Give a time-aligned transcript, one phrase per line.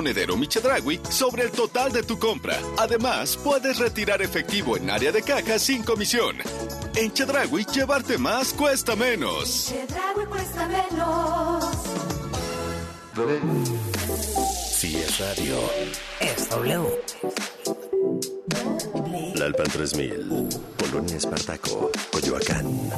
[0.00, 2.58] Monedero Michedragui sobre el total de tu compra.
[2.78, 6.34] Además, puedes retirar efectivo en área de caja sin comisión.
[6.96, 9.68] En Chedragui, llevarte más cuesta menos.
[9.68, 11.64] Chedragui cuesta menos.
[14.72, 15.60] Si es radio,
[16.18, 17.00] es W.
[19.36, 22.90] La Alpan 3000, Polonia Espartaco, Coyoacán.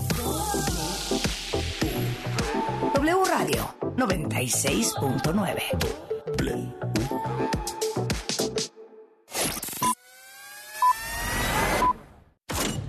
[2.94, 6.06] W Radio 96.9.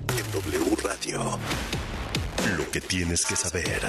[0.10, 1.38] En Radio,
[2.58, 3.82] lo que tienes que saber.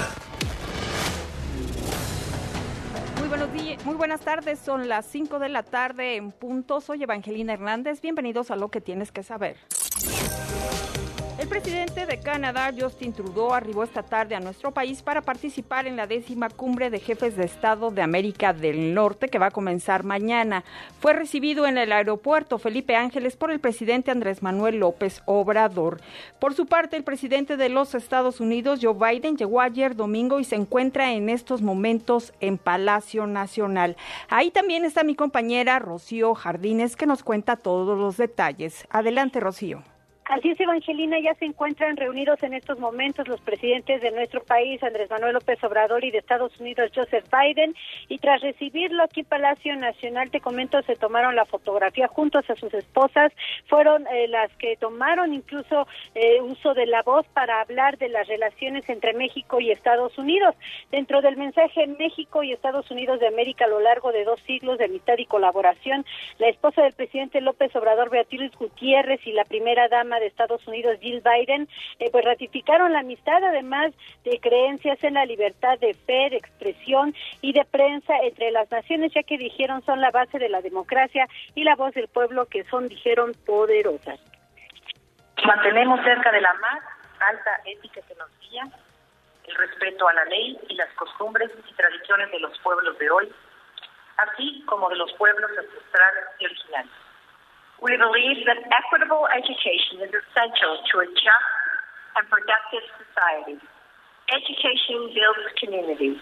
[3.18, 4.58] Muy buenos días, muy buenas tardes.
[4.58, 6.80] Son las 5 de la tarde en punto.
[6.80, 8.00] Soy Evangelina Hernández.
[8.00, 9.56] Bienvenidos a lo que tienes que saber.
[11.38, 15.95] El presidente de Canadá, Justin Trudeau, arribó esta tarde a nuestro país para participar en
[15.95, 20.02] la décima cumbre de jefes de Estado de América del Norte que va a comenzar
[20.02, 20.64] mañana.
[20.98, 26.00] Fue recibido en el aeropuerto Felipe Ángeles por el presidente Andrés Manuel López Obrador.
[26.41, 30.45] Por su parte, el presidente de los Estados Unidos, Joe Biden, llegó ayer domingo y
[30.45, 33.97] se encuentra en estos momentos en Palacio Nacional.
[34.28, 38.89] Ahí también está mi compañera Rocío Jardines que nos cuenta todos los detalles.
[38.91, 39.84] Adelante, Rocío.
[40.28, 44.82] Así es, Evangelina, ya se encuentran reunidos en estos momentos los presidentes de nuestro país,
[44.82, 47.74] Andrés Manuel López Obrador, y de Estados Unidos, Joseph Biden,
[48.08, 52.56] y tras recibirlo aquí en Palacio Nacional, te comento, se tomaron la fotografía juntos a
[52.56, 53.32] sus esposas,
[53.68, 58.28] fueron eh, las que tomaron incluso eh, uso de la voz para hablar de las
[58.28, 60.54] relaciones entre México y Estados Unidos.
[60.90, 64.76] Dentro del mensaje México y Estados Unidos de América a lo largo de dos siglos
[64.76, 66.04] de amistad y colaboración,
[66.36, 70.98] la esposa del presidente López Obrador, Beatriz Gutiérrez, y la primera dama de Estados Unidos,
[71.00, 73.92] Jill Biden, eh, pues ratificaron la amistad, además
[74.24, 79.12] de creencias en la libertad de fe, de expresión y de prensa entre las naciones,
[79.14, 82.64] ya que dijeron son la base de la democracia y la voz del pueblo, que
[82.64, 84.20] son, dijeron, poderosas.
[85.44, 86.83] Mantenemos cerca de la más
[87.20, 88.64] alta ética que nos guía
[89.48, 93.33] el respeto a la ley y las costumbres y tradiciones de los pueblos de hoy,
[94.18, 96.92] así como de los pueblos ancestrales y originales.
[97.78, 101.50] We believe that equitable education is essential to a just
[102.18, 103.62] and productive society.
[104.34, 106.18] Education builds communities.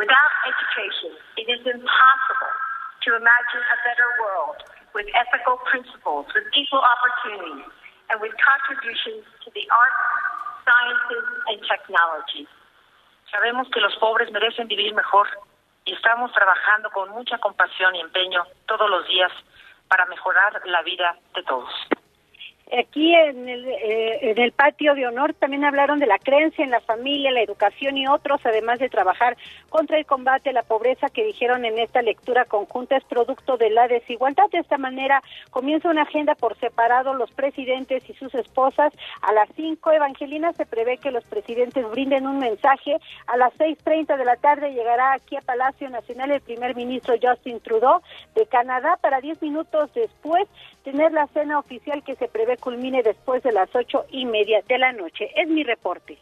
[0.00, 2.52] Without education, it is impossible
[3.04, 4.58] to imagine a better world
[4.96, 7.68] with ethical principles, with equal opportunities,
[8.08, 10.02] and with contributions to the arts,
[10.64, 12.48] sciences, and technology.
[13.28, 15.28] Sabemos que los pobres merecen vivir mejor
[15.84, 19.32] y estamos trabajando con mucha compasión y empeño todos los días
[19.88, 21.70] para mejorar la vida de todos.
[22.72, 26.70] Aquí en el, eh, en el patio de honor también hablaron de la creencia en
[26.70, 29.36] la familia, la educación y otros, además de trabajar
[29.68, 33.70] contra el combate a la pobreza que dijeron en esta lectura conjunta es producto de
[33.70, 34.50] la desigualdad.
[34.50, 38.92] De esta manera comienza una agenda por separado los presidentes y sus esposas.
[39.20, 42.96] A las 5, Evangelina, se prevé que los presidentes brinden un mensaje.
[43.26, 47.60] A las 6.30 de la tarde llegará aquí a Palacio Nacional el primer ministro Justin
[47.60, 48.00] Trudeau
[48.34, 50.48] de Canadá para 10 minutos después
[50.84, 54.78] tener la cena oficial que se prevé culmine después de las ocho y media de
[54.78, 55.30] la noche.
[55.34, 56.18] Es mi reporte.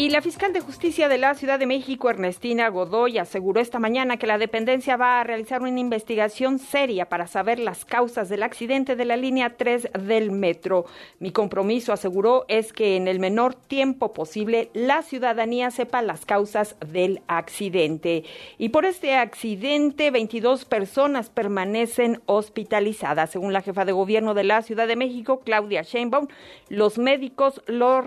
[0.00, 4.16] Y la fiscal de justicia de la Ciudad de México, Ernestina Godoy, aseguró esta mañana
[4.16, 8.94] que la dependencia va a realizar una investigación seria para saber las causas del accidente
[8.94, 10.84] de la línea 3 del metro.
[11.18, 16.76] Mi compromiso, aseguró, es que en el menor tiempo posible la ciudadanía sepa las causas
[16.86, 18.22] del accidente.
[18.56, 23.30] Y por este accidente, 22 personas permanecen hospitalizadas.
[23.30, 26.28] Según la jefa de gobierno de la Ciudad de México, Claudia Sheinbaum,
[26.68, 28.06] los médicos los,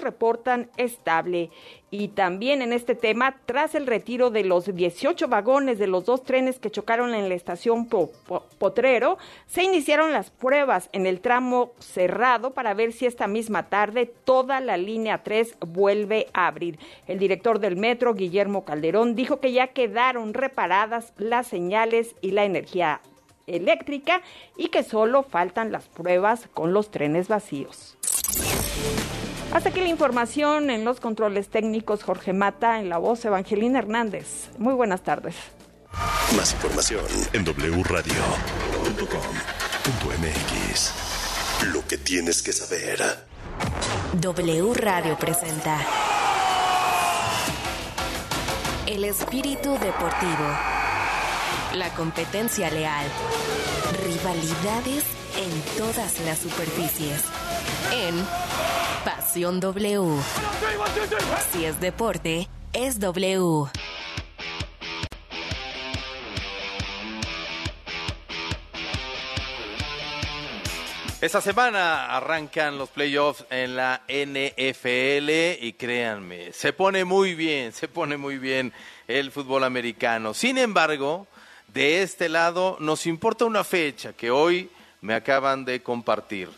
[0.00, 1.19] reportan estables.
[1.90, 6.22] Y también en este tema, tras el retiro de los 18 vagones de los dos
[6.22, 7.88] trenes que chocaron en la estación
[8.58, 14.06] Potrero, se iniciaron las pruebas en el tramo cerrado para ver si esta misma tarde
[14.06, 16.78] toda la línea 3 vuelve a abrir.
[17.06, 22.44] El director del metro, Guillermo Calderón, dijo que ya quedaron reparadas las señales y la
[22.44, 23.00] energía
[23.46, 24.22] eléctrica
[24.56, 27.96] y que solo faltan las pruebas con los trenes vacíos.
[29.52, 34.48] Hasta aquí la información en los controles técnicos Jorge Mata, en la voz Evangelina Hernández.
[34.58, 35.34] Muy buenas tardes.
[36.36, 38.12] Más información en wradio.com.mx.
[41.72, 43.00] Lo que tienes que saber.
[44.20, 45.78] W Radio presenta
[48.86, 50.46] El espíritu deportivo.
[51.74, 53.06] La competencia leal.
[54.04, 55.04] Rivalidades
[55.36, 57.39] en todas las superficies
[57.92, 58.26] en
[59.04, 60.22] Pasión W.
[61.52, 63.70] Si es deporte, es W.
[71.20, 75.30] Esta semana arrancan los playoffs en la NFL
[75.60, 78.72] y créanme, se pone muy bien, se pone muy bien
[79.06, 80.32] el fútbol americano.
[80.32, 81.26] Sin embargo,
[81.68, 84.70] de este lado nos importa una fecha que hoy
[85.02, 86.48] me acaban de compartir.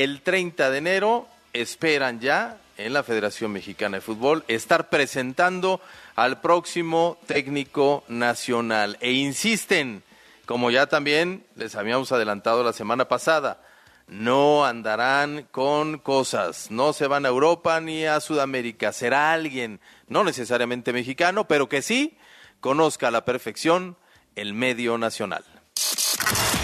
[0.00, 5.78] El 30 de enero esperan ya en la Federación Mexicana de Fútbol estar presentando
[6.16, 8.96] al próximo técnico nacional.
[9.02, 10.02] E insisten,
[10.46, 13.60] como ya también les habíamos adelantado la semana pasada,
[14.06, 20.24] no andarán con cosas, no se van a Europa ni a Sudamérica, será alguien, no
[20.24, 22.16] necesariamente mexicano, pero que sí
[22.60, 23.98] conozca a la perfección
[24.34, 25.44] el medio nacional.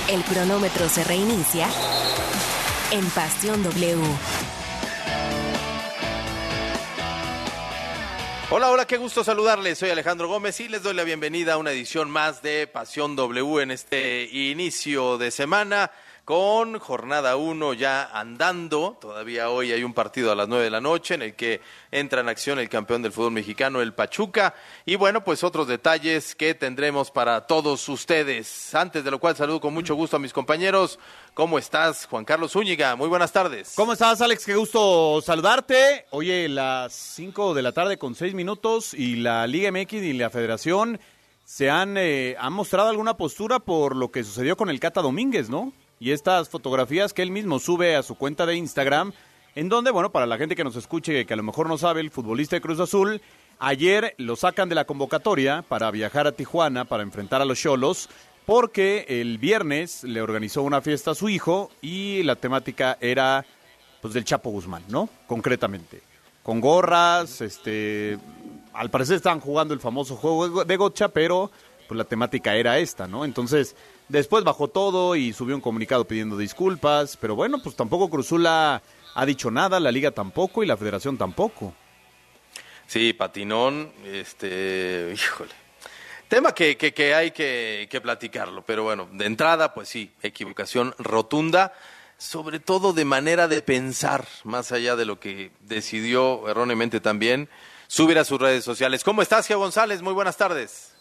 [0.08, 1.68] El cronómetro se reinicia
[2.96, 3.98] en Pasión W.
[8.50, 9.76] Hola, hola, qué gusto saludarles.
[9.76, 13.62] Soy Alejandro Gómez y les doy la bienvenida a una edición más de Pasión W
[13.62, 15.90] en este inicio de semana
[16.26, 18.98] con jornada 1 ya andando.
[19.00, 21.60] Todavía hoy hay un partido a las 9 de la noche en el que
[21.92, 24.52] entra en acción el campeón del fútbol mexicano, el Pachuca.
[24.84, 28.74] Y bueno, pues otros detalles que tendremos para todos ustedes.
[28.74, 30.98] Antes de lo cual saludo con mucho gusto a mis compañeros.
[31.32, 32.96] ¿Cómo estás, Juan Carlos Zúñiga?
[32.96, 33.74] Muy buenas tardes.
[33.76, 34.46] ¿Cómo estás, Alex?
[34.46, 36.06] Qué gusto saludarte.
[36.10, 40.30] Oye, las 5 de la tarde con 6 minutos y la Liga MX y la
[40.30, 40.98] Federación
[41.44, 45.48] se han, eh, han mostrado alguna postura por lo que sucedió con el Cata Domínguez,
[45.48, 45.72] ¿no?
[45.98, 49.12] Y estas fotografías que él mismo sube a su cuenta de Instagram,
[49.54, 52.00] en donde, bueno, para la gente que nos escuche, que a lo mejor no sabe,
[52.00, 53.22] el futbolista de Cruz Azul,
[53.58, 58.10] ayer lo sacan de la convocatoria para viajar a Tijuana para enfrentar a los Cholos,
[58.44, 63.46] porque el viernes le organizó una fiesta a su hijo y la temática era,
[64.02, 65.08] pues, del Chapo Guzmán, ¿no?
[65.26, 66.02] Concretamente.
[66.42, 68.18] Con gorras, este,
[68.72, 71.50] al parecer estaban jugando el famoso juego de gocha, pero
[71.88, 73.24] pues la temática era esta, ¿no?
[73.24, 73.74] Entonces,
[74.08, 78.82] Después bajó todo y subió un comunicado pidiendo disculpas, pero bueno, pues tampoco Cruzula
[79.14, 81.74] ha dicho nada, la liga tampoco y la federación tampoco.
[82.86, 85.52] Sí, patinón, este, híjole.
[86.28, 91.72] Tema que, hay que, platicarlo, pero bueno, de entrada, pues sí, equivocación rotunda,
[92.18, 97.48] sobre todo de manera de pensar, más allá de lo que decidió erróneamente también,
[97.86, 99.04] subir a sus redes sociales.
[99.04, 100.02] ¿Cómo estás, Geo González?
[100.02, 100.95] Muy buenas tardes.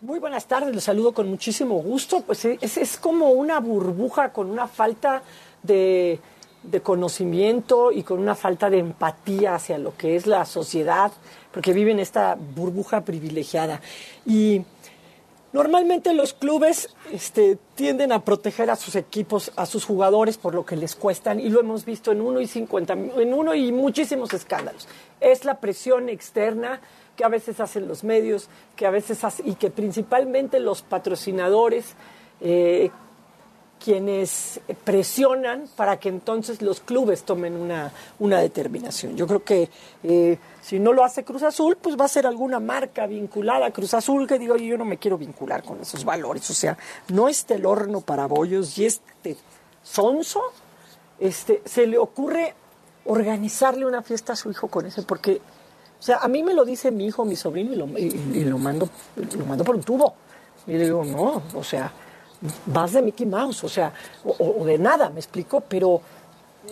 [0.00, 2.22] Muy buenas tardes, los saludo con muchísimo gusto.
[2.22, 5.22] Pues es, es como una burbuja con una falta
[5.62, 6.18] de,
[6.64, 11.12] de, conocimiento y con una falta de empatía hacia lo que es la sociedad,
[11.52, 13.80] porque viven esta burbuja privilegiada.
[14.26, 14.62] Y
[15.52, 20.66] normalmente los clubes este, tienden a proteger a sus equipos, a sus jugadores por lo
[20.66, 24.34] que les cuestan, y lo hemos visto en uno y cincuenta, en uno y muchísimos
[24.34, 24.88] escándalos.
[25.20, 26.80] Es la presión externa
[27.16, 31.94] que a veces hacen los medios, que a veces y que principalmente los patrocinadores,
[32.40, 32.90] eh,
[33.84, 39.14] quienes presionan para que entonces los clubes tomen una, una determinación.
[39.14, 39.68] Yo creo que
[40.02, 43.70] eh, si no lo hace Cruz Azul, pues va a ser alguna marca vinculada a
[43.72, 46.48] Cruz Azul que digo, yo no me quiero vincular con esos valores.
[46.48, 46.78] O sea,
[47.08, 49.36] no este el horno para bollos y este
[49.82, 50.40] sonso,
[51.20, 52.54] este, se le ocurre
[53.04, 55.42] organizarle una fiesta a su hijo con ese, porque
[56.04, 58.88] sea, a mí me lo dice mi hijo, mi sobrino, y lo, y, lo, mando,
[59.16, 60.14] lo mando por un tubo.
[60.66, 61.90] Y le digo, no, o sea,
[62.66, 66.02] vas de Mickey Mouse, o sea, o, de nada, me explico, pero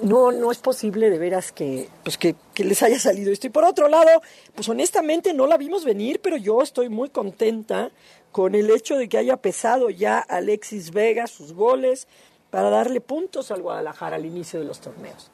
[0.02, 3.46] no, no es posible de veras que, pues que, que, les haya salido esto.
[3.46, 4.22] Y por otro lado,
[4.54, 7.90] pues honestamente no la vimos venir, pero yo estoy muy contenta
[8.32, 12.06] con el hecho de que haya pesado ya Alexis Vega sus goles
[12.50, 15.30] para darle puntos al Guadalajara al inicio de los torneos.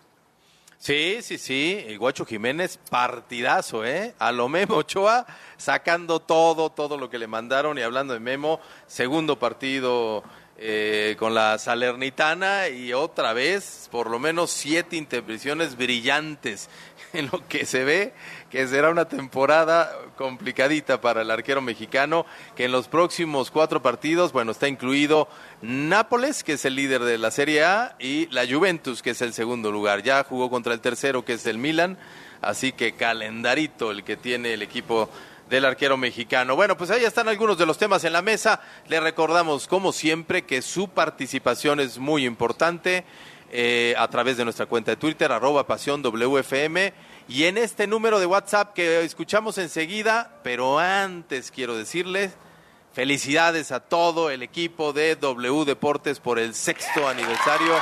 [0.80, 4.14] Sí, sí, sí, Guacho Jiménez, partidazo, ¿eh?
[4.20, 8.60] A lo Memo Ochoa, sacando todo, todo lo que le mandaron y hablando de Memo,
[8.86, 10.22] segundo partido
[10.56, 16.68] eh, con la Salernitana y otra vez, por lo menos siete intervenciones brillantes
[17.12, 18.12] en lo que se ve
[18.50, 22.24] que será una temporada complicadita para el arquero mexicano,
[22.56, 25.28] que en los próximos cuatro partidos, bueno, está incluido
[25.60, 29.32] Nápoles, que es el líder de la Serie A, y la Juventus, que es el
[29.32, 30.02] segundo lugar.
[30.02, 31.98] Ya jugó contra el tercero, que es el Milan,
[32.40, 35.10] así que calendarito el que tiene el equipo
[35.50, 36.56] del arquero mexicano.
[36.56, 38.60] Bueno, pues ahí están algunos de los temas en la mesa.
[38.88, 43.04] Le recordamos, como siempre, que su participación es muy importante
[43.50, 46.92] eh, a través de nuestra cuenta de Twitter, arroba pasión WFM
[47.28, 52.32] y en este número de WhatsApp que escuchamos enseguida, pero antes quiero decirles
[52.92, 57.74] felicidades a todo el equipo de W Deportes por el sexto aniversario.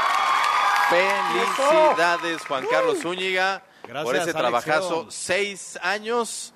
[0.91, 3.62] Felicidades Juan Carlos Zúñiga
[4.03, 5.07] por ese trabajazo.
[5.11, 6.53] Seis años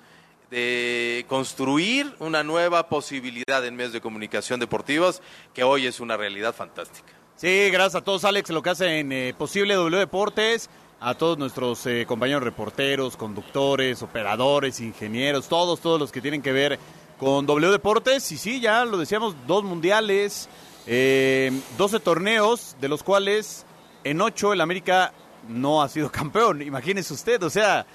[0.49, 5.21] de construir una nueva posibilidad en medios de comunicación deportivos
[5.53, 7.13] que hoy es una realidad fantástica.
[7.37, 10.69] Sí, gracias a todos, Alex, lo que hacen eh, posible W Deportes,
[11.03, 16.51] a todos nuestros eh, compañeros reporteros, conductores, operadores, ingenieros, todos, todos los que tienen que
[16.51, 16.77] ver
[17.17, 18.31] con W Deportes.
[18.31, 20.47] Y sí, ya lo decíamos, dos mundiales,
[20.85, 23.65] eh, 12 torneos, de los cuales
[24.03, 25.11] en ocho el América
[25.49, 26.61] no ha sido campeón.
[26.61, 27.85] Imagínese usted, o sea,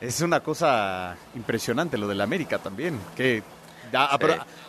[0.00, 3.42] es una cosa impresionante lo del América también, que
[3.92, 4.18] da-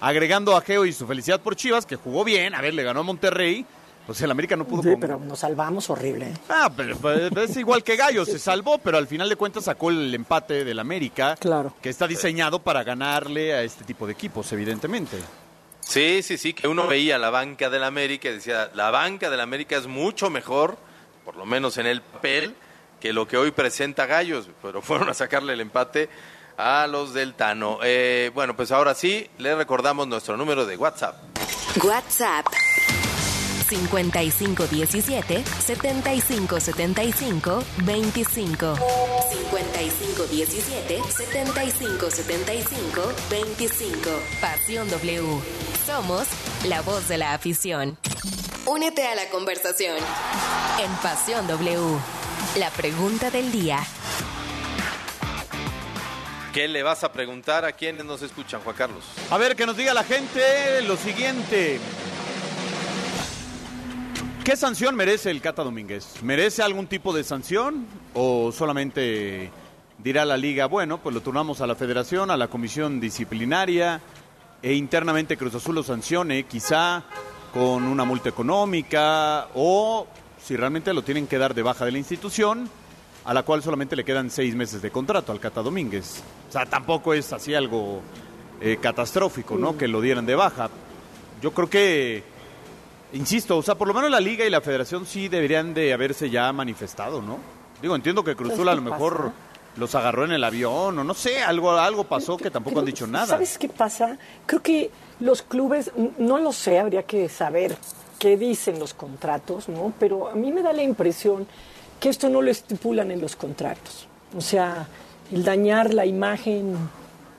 [0.02, 3.00] agregando a Geo y su felicidad por Chivas, que jugó bien, a ver, le ganó
[3.00, 3.66] a Monterrey,
[4.06, 6.28] pues el América no pudo Sí, con- pero nos salvamos horrible.
[6.28, 6.34] ¿eh?
[6.50, 9.90] Ah, pero, pero es igual que Gallo, se salvó, pero al final de cuentas sacó
[9.90, 11.74] el empate del América, Claro.
[11.82, 15.18] que está diseñado para ganarle a este tipo de equipos, evidentemente.
[15.82, 19.40] Sí, sí, sí, que uno veía la banca del América y decía, la banca del
[19.42, 20.78] América es mucho mejor,
[21.24, 22.56] por lo menos en el papel,
[23.00, 26.10] que lo que hoy presenta Gallos, pero fueron a sacarle el empate
[26.58, 27.80] a los del Tano.
[27.84, 31.18] Eh, bueno, pues ahora sí, le recordamos nuestro número de WhatsApp.
[31.84, 32.46] WhatsApp
[33.68, 44.10] 5517 7575 25 5517 7575 25
[44.42, 45.42] Pasión W.
[45.86, 46.28] Somos
[46.68, 47.98] la voz de la afición.
[48.66, 49.96] Únete a la conversación
[50.84, 51.98] en Pasión W.
[52.58, 53.80] La pregunta del día.
[56.56, 59.04] ¿Qué le vas a preguntar a quienes nos escuchan, Juan Carlos?
[59.30, 61.82] A ver, que nos diga la gente lo siguiente.
[64.46, 66.22] ¿Qué sanción merece el Cata Domínguez?
[66.22, 69.50] ¿Merece algún tipo de sanción o solamente
[69.98, 74.02] dirá la liga, bueno, pues lo turnamos a la federación, a la comisión disciplinaria
[74.62, 77.06] e internamente Cruz Azul lo sancione, quizá
[77.56, 80.06] con una multa económica o
[80.40, 82.70] si realmente lo tienen que dar de baja de la institución,
[83.24, 86.22] a la cual solamente le quedan seis meses de contrato al Cata Domínguez.
[86.48, 88.04] O sea, tampoco es así algo
[88.62, 89.76] eh, catastrófico, ¿no?
[89.76, 90.70] Que lo dieran de baja.
[91.42, 92.35] Yo creo que,
[93.16, 96.30] insisto, o sea, por lo menos la liga y la federación sí deberían de haberse
[96.30, 97.40] ya manifestado, ¿no?
[97.82, 99.34] Digo, entiendo que Cruz ¿Sabes Azul a lo mejor pasa?
[99.78, 103.08] los agarró en el avión o no sé, algo, algo pasó que tampoco han dicho
[103.08, 103.26] nada.
[103.26, 104.18] ¿Sabes qué pasa?
[104.46, 107.76] Creo que los clubes, no lo sé, habría que saber
[108.20, 109.94] qué dicen los contratos, ¿no?
[110.00, 111.48] Pero a mí me da la impresión
[112.00, 114.08] que esto no lo estipulan en los contratos.
[114.36, 114.88] O sea,
[115.32, 116.76] el dañar la imagen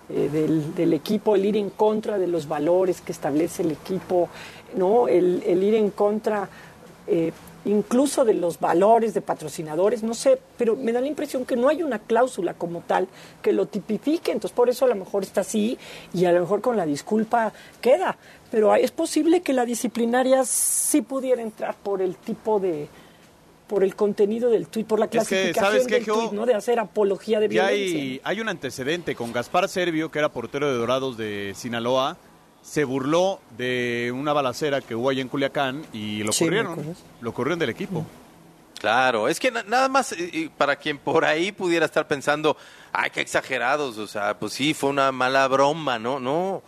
[0.09, 4.29] eh, del, del equipo, el ir en contra de los valores que establece el equipo,
[4.75, 5.09] ¿no?
[5.09, 6.49] El, el ir en contra
[7.07, 7.33] eh,
[7.67, 11.69] incluso de los valores de patrocinadores, no sé, pero me da la impresión que no
[11.69, 13.09] hay una cláusula como tal
[13.43, 15.77] que lo tipifique, entonces por eso a lo mejor está así
[16.15, 18.17] y a lo mejor con la disculpa queda,
[18.51, 22.89] pero es posible que la disciplinaria sí pudiera entrar por el tipo de
[23.67, 26.47] por el contenido del tuit, por la Es que, clasificación ¿sabes qué, del tuit, ¿no?
[26.47, 27.99] De hacer apología de violencia.
[27.99, 32.17] hay, hay un antecedente con Gaspar Servio, que era portero de Dorados de Sinaloa,
[32.67, 37.33] se burló de una balacera que hubo allá en Culiacán y lo Sí, corrieron, lo
[37.33, 38.05] corrieron del equipo.
[38.81, 42.57] Claro, es que na- nada más eh, y para quien por ahí pudiera estar pensando,
[42.93, 46.19] ay, qué exagerados, o sea, pues sí, fue una mala broma, ¿no?
[46.21, 46.63] No,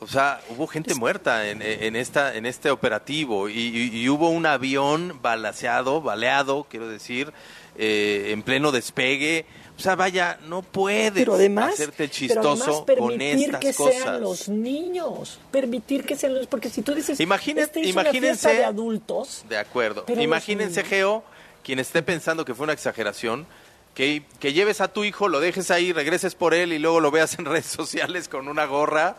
[0.00, 4.28] o sea, hubo gente muerta en, en esta, en este operativo y, y- y hubo
[4.28, 7.32] un avión balaceado, baleado, quiero decir,
[7.78, 9.46] eh, en pleno despegue.
[9.76, 13.74] O sea, vaya, no puedes pero además, hacerte el pero además chistoso con estas que
[13.74, 14.02] cosas.
[14.02, 18.64] sean los niños, permitir que sean los, porque si tú dices, Imagine- este imagínense- de
[18.64, 20.04] adultos, De acuerdo.
[20.08, 20.82] Imagínense.
[20.82, 21.22] Geo,
[21.62, 23.46] quien esté pensando que fue una exageración,
[23.94, 27.10] que, que lleves a tu hijo, lo dejes ahí, regreses por él y luego lo
[27.10, 29.16] veas en redes sociales con una gorra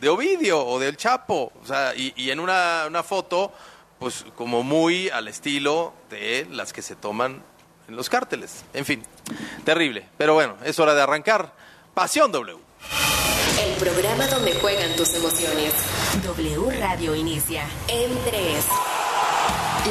[0.00, 1.52] de Ovidio o del Chapo.
[1.62, 3.52] O sea, y, y en una, una foto,
[4.00, 7.42] pues como muy al estilo de las que se toman
[7.96, 8.64] los cárteles.
[8.74, 9.02] En fin,
[9.64, 10.08] terrible.
[10.16, 11.54] Pero bueno, es hora de arrancar.
[11.94, 12.58] Pasión W.
[13.62, 15.74] El programa donde juegan tus emociones.
[16.24, 18.64] W Radio inicia en 3.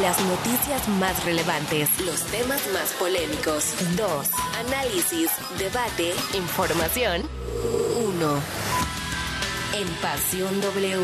[0.01, 3.73] Las noticias más relevantes, los temas más polémicos.
[3.97, 4.29] 2.
[4.67, 7.27] Análisis, debate, información.
[7.97, 8.41] 1.
[9.73, 10.99] En Pasión W.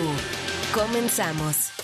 [0.73, 1.75] Comenzamos.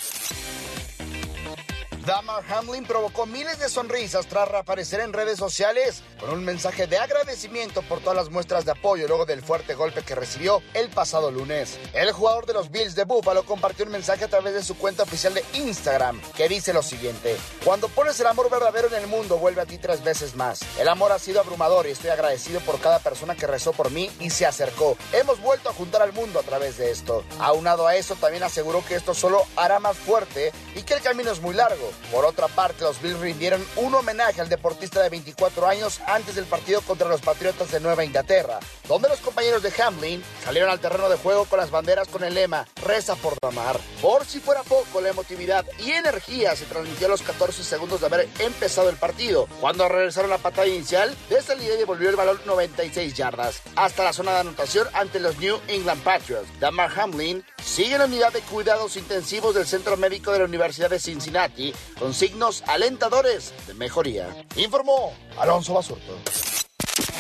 [2.11, 6.97] Damar Hamlin provocó miles de sonrisas tras reaparecer en redes sociales con un mensaje de
[6.97, 11.31] agradecimiento por todas las muestras de apoyo luego del fuerte golpe que recibió el pasado
[11.31, 11.79] lunes.
[11.93, 15.03] El jugador de los Bills de Buffalo compartió un mensaje a través de su cuenta
[15.03, 19.37] oficial de Instagram que dice lo siguiente: Cuando pones el amor verdadero en el mundo,
[19.37, 20.59] vuelve a ti tres veces más.
[20.77, 24.11] El amor ha sido abrumador y estoy agradecido por cada persona que rezó por mí
[24.19, 24.97] y se acercó.
[25.13, 27.23] Hemos vuelto a juntar al mundo a través de esto.
[27.39, 31.31] Aunado a eso, también aseguró que esto solo hará más fuerte y que el camino
[31.31, 35.67] es muy largo, Por otra parte, los Bills rindieron un homenaje al deportista de 24
[35.67, 40.23] años antes del partido contra los Patriotas de Nueva Inglaterra, donde los compañeros de Hamlin
[40.43, 43.79] salieron al terreno de juego con las banderas con el lema Reza por Damar.
[44.01, 48.07] Por si fuera poco, la emotividad y energía se transmitió a los 14 segundos de
[48.07, 53.13] haber empezado el partido, cuando regresaron la patada inicial de salida devolvió el balón 96
[53.13, 56.47] yardas hasta la zona de anotación ante los New England Patriots.
[56.59, 60.89] Damar Hamlin sigue en la unidad de cuidados intensivos del Centro Médico de la Universidad
[60.89, 64.27] de Cincinnati con signos alentadores de mejoría.
[64.55, 66.17] Informó Alonso Basurto.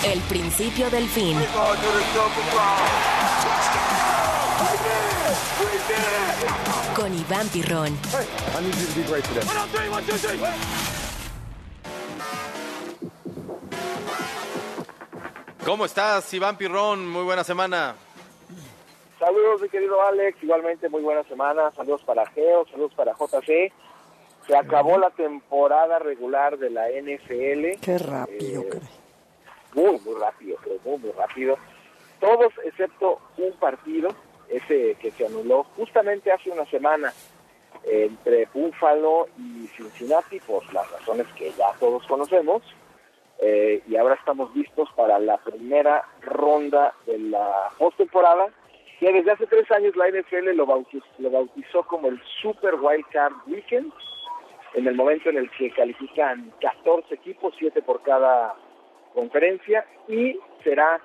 [0.03, 1.37] El principio del fin.
[6.95, 7.97] Con Iván Pirrón.
[15.65, 17.07] ¿Cómo estás, Iván Pirrón?
[17.07, 17.95] Muy buena semana.
[19.19, 20.41] Saludos, mi querido Alex.
[20.41, 21.71] Igualmente, muy buena semana.
[21.75, 23.71] Saludos para Geo, saludos para JC.
[24.51, 27.79] Se acabó la temporada regular de la NFL.
[27.81, 28.81] Qué rápido, Eh,
[29.73, 31.57] Muy, muy rápido, creo, muy, muy rápido.
[32.19, 34.09] Todos excepto un partido,
[34.49, 37.13] ese que se anuló justamente hace una semana
[37.85, 42.61] entre Buffalo y Cincinnati, por las razones que ya todos conocemos.
[43.39, 48.47] Eh, y ahora estamos listos para la primera ronda de la postemporada,
[48.99, 53.05] que desde hace tres años la NFL lo bautizó, lo bautizó como el Super Wild
[53.13, 53.93] Card Weekend,
[54.73, 58.55] en el momento en el que califican 14 equipos, 7 por cada
[59.13, 61.01] conferencia, y será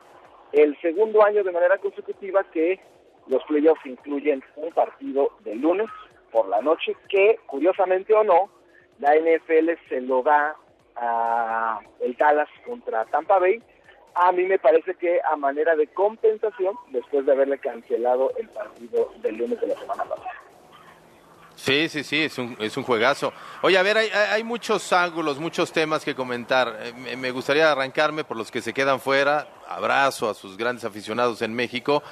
[0.52, 2.80] el segundo año de manera consecutiva que
[3.26, 5.88] los playoffs incluyen un partido de lunes
[6.30, 8.50] por la noche, que curiosamente o no,
[8.98, 10.56] la NFL se lo da
[10.96, 13.62] a el Dallas contra Tampa Bay.
[14.14, 19.12] A mí me parece que a manera de compensación, después de haberle cancelado el partido
[19.18, 20.32] del lunes de la semana pasada.
[21.56, 23.32] Sí, sí, sí, es un, es un juegazo.
[23.62, 26.76] Oye, a ver, hay, hay muchos ángulos, muchos temas que comentar.
[26.80, 29.48] Eh, me- me gustaría arrancarme por los que se quedan fuera.
[29.66, 32.02] Abrazo a sus grandes aficionados en México.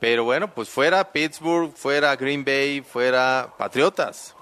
[0.00, 4.36] Pero bueno, pues fuera Pittsburgh, fuera Green Bay, fuera Patriotas.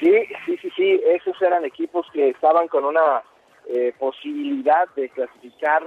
[0.00, 0.12] Sí,
[0.44, 3.22] sí, sí, sí, esos eran equipos que estaban con una
[3.68, 5.82] eh, posibilidad de clasificar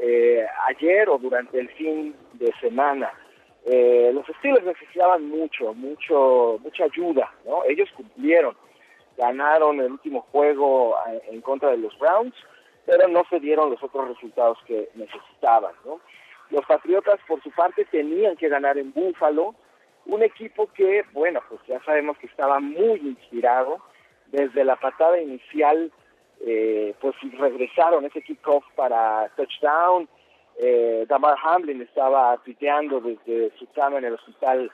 [0.00, 3.12] eh, ayer o durante el fin de semana.
[3.66, 7.64] Eh, los Steelers necesitaban mucho, mucho, mucha ayuda, ¿no?
[7.64, 8.56] Ellos cumplieron,
[9.18, 12.34] ganaron el último juego eh, en contra de los Browns,
[12.84, 16.00] pero no se dieron los otros resultados que necesitaban, ¿no?
[16.50, 19.56] Los Patriotas, por su parte, tenían que ganar en Buffalo,
[20.06, 23.78] un equipo que, bueno, pues ya sabemos que estaba muy inspirado.
[24.26, 25.90] Desde la patada inicial,
[26.44, 30.08] eh, pues regresaron ese kickoff para touchdown.
[30.58, 34.70] Eh, Damar Hamlin estaba tuiteando desde su cama en el hospital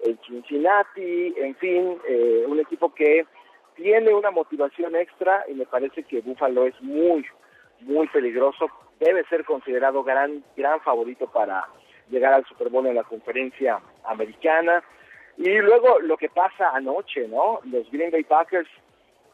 [0.00, 1.34] en Cincinnati.
[1.36, 3.26] En fin, eh, un equipo que
[3.74, 7.26] tiene una motivación extra y me parece que Buffalo es muy,
[7.80, 8.68] muy peligroso.
[9.00, 11.68] Debe ser considerado gran, gran favorito para
[12.10, 14.84] llegar al Super Bowl en la conferencia americana.
[15.36, 17.60] Y luego lo que pasa anoche, ¿no?
[17.64, 18.68] Los Green Bay Packers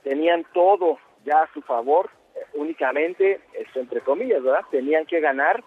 [0.02, 3.40] tenían todo ya a su favor, eh, únicamente,
[3.74, 4.64] entre comillas, ¿verdad?
[4.70, 5.62] Tenían que ganar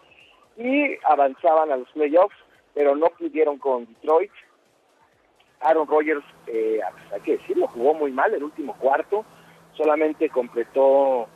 [0.57, 2.35] y avanzaban a los playoffs,
[2.73, 4.31] pero no pudieron con Detroit.
[5.61, 6.79] Aaron Rodgers, eh,
[7.13, 9.25] hay que decirlo, jugó muy mal el último cuarto,
[9.75, 11.27] solamente completó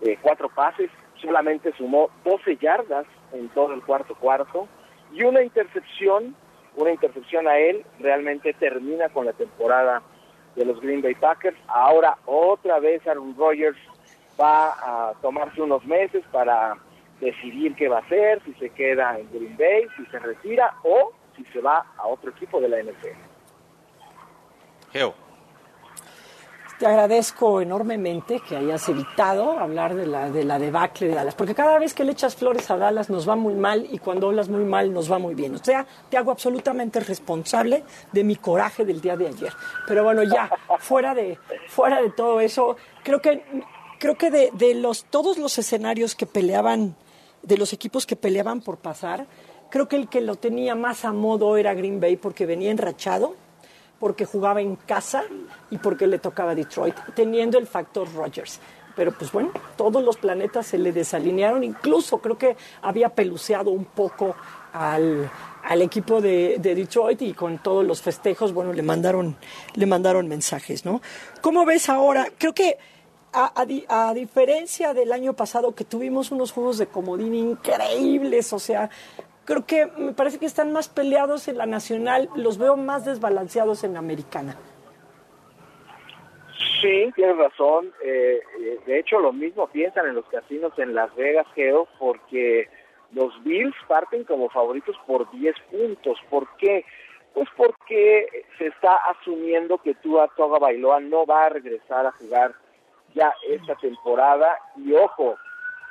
[0.00, 4.68] eh, cuatro pases, solamente sumó 12 yardas en todo el cuarto cuarto
[5.12, 6.36] y una intercepción,
[6.76, 10.02] una intercepción a él, realmente termina con la temporada
[10.54, 11.56] de los Green Bay Packers.
[11.66, 13.78] Ahora otra vez Aaron Rodgers
[14.40, 16.76] va a tomarse unos meses para
[17.24, 21.12] decidir qué va a hacer, si se queda en Green Bay, si se retira o
[21.36, 23.18] si se va a otro equipo de la NFL.
[24.92, 25.24] Geo.
[26.78, 31.54] Te agradezco enormemente que hayas evitado hablar de la, de la debacle de Dallas, porque
[31.54, 34.48] cada vez que le echas flores a Dallas nos va muy mal y cuando hablas
[34.48, 35.54] muy mal nos va muy bien.
[35.54, 39.52] O sea, te hago absolutamente responsable de mi coraje del día de ayer.
[39.86, 43.44] Pero bueno, ya, fuera de, fuera de todo eso, creo que,
[44.00, 46.96] creo que de, de los, todos los escenarios que peleaban,
[47.44, 49.26] de los equipos que peleaban por pasar,
[49.70, 53.34] creo que el que lo tenía más a modo era Green Bay porque venía enrachado
[53.98, 55.24] porque jugaba en casa
[55.70, 58.60] y porque le tocaba Detroit, teniendo el factor Rodgers.
[58.94, 63.86] Pero pues bueno, todos los planetas se le desalinearon, incluso creo que había peluceado un
[63.86, 64.36] poco
[64.72, 65.30] al,
[65.64, 69.36] al equipo de, de Detroit y con todos los festejos, bueno, le mandaron,
[69.74, 71.00] le mandaron mensajes, ¿no?
[71.40, 72.28] ¿Cómo ves ahora?
[72.38, 72.78] Creo que
[73.34, 78.52] a, a di- a diferencia del año pasado que tuvimos unos juegos de comodín increíbles,
[78.52, 78.88] o sea,
[79.44, 83.84] creo que me parece que están más peleados en la nacional, los veo más desbalanceados
[83.84, 84.56] en la americana.
[86.80, 87.92] Sí, tienes razón.
[88.04, 92.68] Eh, eh, de hecho, lo mismo piensan en los casinos en Las Vegas, Geo, porque
[93.12, 96.18] los Bills parten como favoritos por 10 puntos.
[96.30, 96.84] ¿Por qué?
[97.32, 102.54] Pues porque se está asumiendo que Tua Toga Bailoa no va a regresar a jugar
[103.14, 105.36] ya esta temporada y ojo,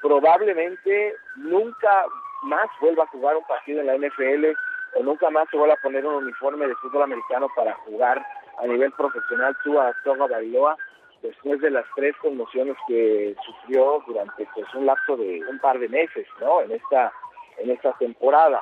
[0.02, 2.06] probablemente nunca
[2.44, 4.46] más vuelva a jugar un partido en la NFL
[4.96, 8.24] o nunca más se vuelva a poner un uniforme de fútbol americano para jugar
[8.60, 10.78] a nivel profesional Tua Toga Bailoa
[11.22, 15.88] después de las tres conmociones que sufrió durante pues un lapso de un par de
[15.88, 16.62] meses, ¿no?
[16.62, 17.12] En esta
[17.60, 18.62] en esta temporada.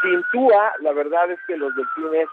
[0.00, 2.26] Sin Tua, la verdad es que los delfines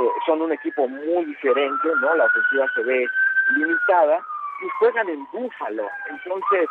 [0.00, 2.14] eh, son un equipo muy diferente, ¿no?
[2.14, 3.06] La ofensiva se ve
[3.54, 4.24] limitada
[4.62, 6.68] y juegan en Búfalo, entonces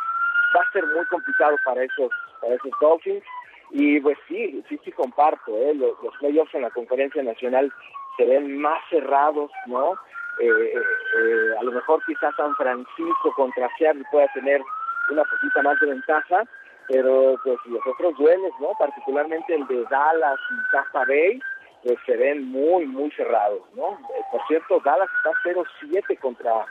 [0.56, 3.24] va a ser muy complicado para esos para esos Dolphins
[3.70, 5.74] y pues sí, sí, sí comparto, ¿eh?
[5.74, 7.72] los, los playoffs en la conferencia nacional
[8.16, 9.94] se ven más cerrados, ¿no?
[10.40, 14.62] Eh, eh, a lo mejor quizás San Francisco contra Seattle pueda tener
[15.10, 16.44] una poquita más de ventaja,
[16.88, 18.72] pero pues los otros duelos, ¿no?
[18.78, 21.40] Particularmente el de Dallas y Tampa Bay,
[21.82, 23.92] pues se ven muy, muy cerrados, ¿no?
[23.92, 26.66] Eh, por cierto, Dallas está 0-7 contra,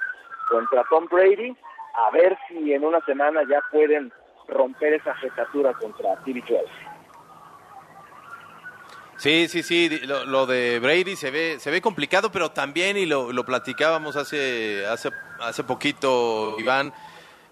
[0.51, 1.55] contra Tom Brady,
[1.95, 4.11] a ver si en una semana ya pueden
[4.47, 6.65] romper esa jetatura contra TV 12.
[9.17, 13.31] Sí, sí, sí, lo, de Brady se ve, se ve complicado, pero también, y lo,
[13.31, 15.09] lo platicábamos hace, hace,
[15.39, 16.91] hace poquito, Iván,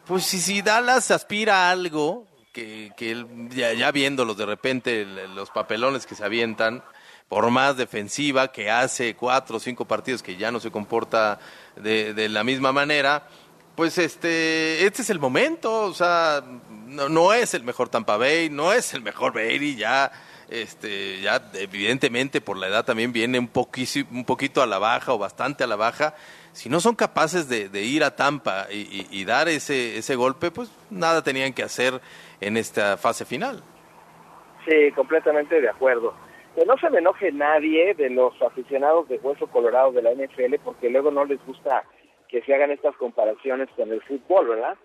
[0.08, 5.52] pues si, si Dallas aspira a algo, que, que ya, ya viéndolos de repente, los
[5.52, 6.84] papelones que se avientan,
[7.30, 11.40] por más defensiva que hace cuatro o cinco partidos que ya no se comporta
[11.80, 13.28] de, de la misma manera,
[13.76, 16.44] pues este, este es el momento, o sea,
[16.88, 20.12] no, no es el mejor Tampa Bay, no es el mejor Brady, ya
[20.50, 23.52] este, ya evidentemente por la edad también viene un,
[24.12, 26.16] un poquito a la baja o bastante a la baja.
[26.52, 30.16] Si no son capaces de, de ir a Tampa y, y, y, dar ese, ese
[30.16, 32.02] golpe, pues nada tenían que hacer
[32.42, 33.64] en esta fase final.
[34.68, 36.14] Sí, completamente de acuerdo.
[36.60, 40.56] Que no se me enoje nadie de los aficionados de Hueso Colorado de la NFL
[40.62, 41.86] porque luego no les gusta
[42.28, 44.76] que se hagan estas comparaciones con el fútbol, ¿verdad?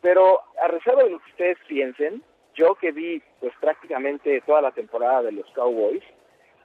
[0.00, 2.22] Pero a reserva de lo que ustedes piensen,
[2.54, 6.04] yo que vi pues prácticamente toda la temporada de los Cowboys,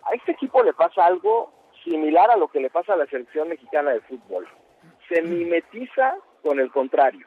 [0.03, 1.51] a este equipo le pasa algo
[1.83, 4.47] similar a lo que le pasa a la selección mexicana de fútbol.
[5.07, 7.25] Se mimetiza con el contrario.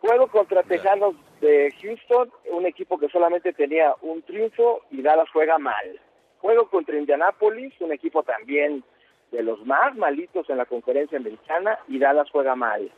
[0.00, 5.58] Juego contra Tejanos de Houston, un equipo que solamente tenía un triunfo y Dallas juega
[5.58, 6.00] mal.
[6.42, 8.82] Juego contra Indianapolis, un equipo también
[9.30, 12.90] de los más malitos en la conferencia americana y Dallas juega mal.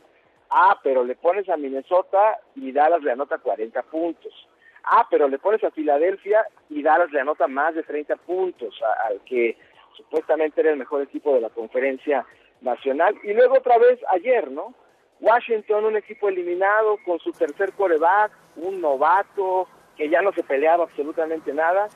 [0.49, 4.33] Ah, pero le pones a Minnesota y Dallas le anota 40 puntos.
[4.83, 9.21] Ah, pero le pones a Filadelfia y Dallas le anota más de 30 puntos al
[9.21, 9.55] que
[9.95, 12.25] supuestamente era el mejor equipo de la conferencia
[12.61, 13.15] nacional.
[13.23, 14.73] Y luego otra vez ayer, ¿no?
[15.19, 20.85] Washington, un equipo eliminado con su tercer coreback, un novato que ya no se peleaba
[20.85, 21.89] absolutamente nada.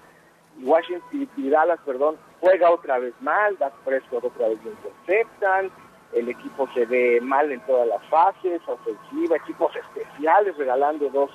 [0.58, 5.72] Y Washington y Dallas, perdón, juega otra vez mal, das Prescott otra vez lo interceptan,
[6.14, 11.32] el equipo se ve mal en todas las fases, ofensiva, equipos especiales regalando dos,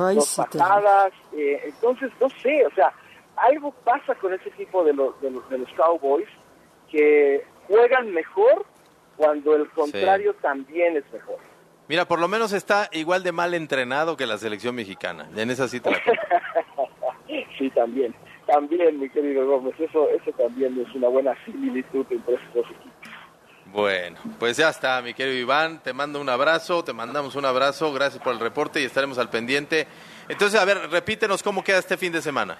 [0.00, 1.12] Ay, dos sí, patadas.
[1.32, 2.92] Eh, entonces, no sé, o sea,
[3.36, 6.28] algo pasa con ese equipo de los, de los, de los Cowboys
[6.90, 8.64] que juegan mejor
[9.16, 10.38] cuando el contrario sí.
[10.42, 11.38] también es mejor.
[11.88, 15.28] Mira, por lo menos está igual de mal entrenado que la selección mexicana.
[15.36, 15.98] En esa sí te la
[17.58, 18.14] Sí, también.
[18.46, 23.12] También, mi querido Gómez, eso, eso también es una buena similitud entre esos dos equipos.
[23.72, 25.82] Bueno, pues ya está, mi querido Iván.
[25.82, 27.92] Te mando un abrazo, te mandamos un abrazo.
[27.92, 29.86] Gracias por el reporte y estaremos al pendiente.
[30.28, 32.56] Entonces, a ver, repítenos cómo queda este fin de semana.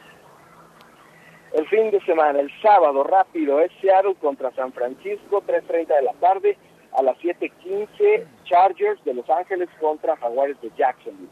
[1.53, 6.12] El fin de semana, el sábado, rápido, es Seattle contra San Francisco, 3.30 de la
[6.14, 6.59] tarde.
[6.99, 11.31] A las 7.15, Chargers de Los Ángeles contra Jaguares de Jacksonville.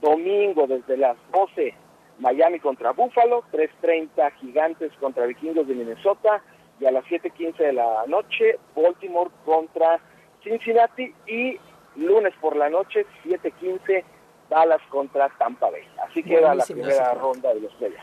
[0.00, 1.74] Domingo, desde las 12,
[2.18, 6.42] Miami contra Buffalo, 3.30, Gigantes contra Vikingos de Minnesota
[6.80, 10.00] y a las 7.15 de la noche, Baltimore contra
[10.42, 11.58] Cincinnati y
[11.96, 14.04] lunes por la noche, 7.15,
[14.50, 15.82] Dallas contra Tampa Bay.
[16.06, 18.02] Así queda la primera ronda de los playoffs.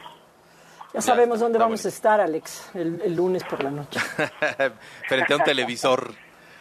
[0.93, 3.99] Ya sabemos dónde vamos a estar, Alex, el, el, lunes por la noche.
[5.07, 6.11] Frente a un televisor.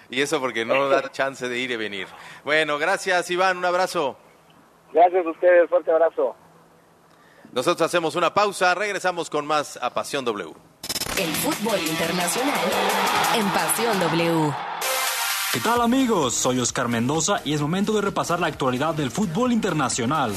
[0.08, 2.06] Y eso porque no da chance de ir y venir.
[2.44, 4.16] Bueno, gracias Iván, un abrazo.
[4.92, 6.36] Gracias a ustedes, fuerte abrazo.
[7.52, 10.54] Nosotros hacemos una pausa, regresamos con más a Pasión W.
[11.18, 12.60] El fútbol internacional
[13.36, 14.54] en Pasión W.
[15.52, 16.34] ¿Qué tal amigos?
[16.34, 20.32] Soy Oscar Mendoza y es momento de repasar la actualidad del fútbol internacional.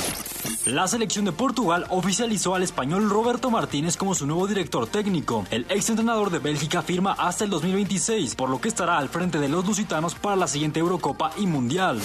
[0.66, 5.46] La selección de Portugal oficializó al español Roberto Martínez como su nuevo director técnico.
[5.52, 9.40] El ex entrenador de Bélgica firma hasta el 2026, por lo que estará al frente
[9.40, 12.02] de los lusitanos para la siguiente Eurocopa y Mundial.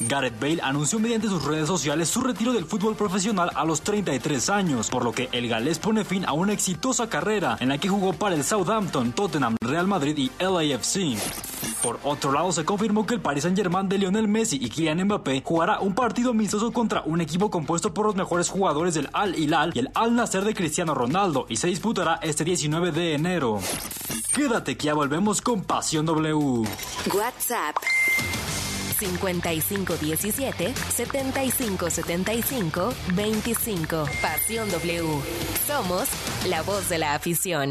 [0.00, 4.50] Gareth Bale anunció mediante sus redes sociales su retiro del fútbol profesional a los 33
[4.50, 7.88] años, por lo que el galés pone fin a una exitosa carrera en la que
[7.88, 11.18] jugó para el Southampton, Tottenham, Real Madrid y LAFC.
[11.82, 15.42] Por otro lado, se confirmó que el Paris Saint-Germain de Lionel Messi y Kylian Mbappé
[15.44, 19.72] jugará un partido amistoso contra un equipo compuesto por los mejores jugadores del Al Hilal
[19.74, 23.60] y el Al Nasser de Cristiano Ronaldo y se disputará este 19 de enero.
[24.34, 26.66] Quédate que ya volvemos con Pasión W.
[27.12, 27.76] WhatsApp
[28.98, 34.04] 5517 7575 25.
[34.22, 35.20] Pasión W.
[35.66, 36.08] Somos
[36.48, 37.70] la voz de la afición.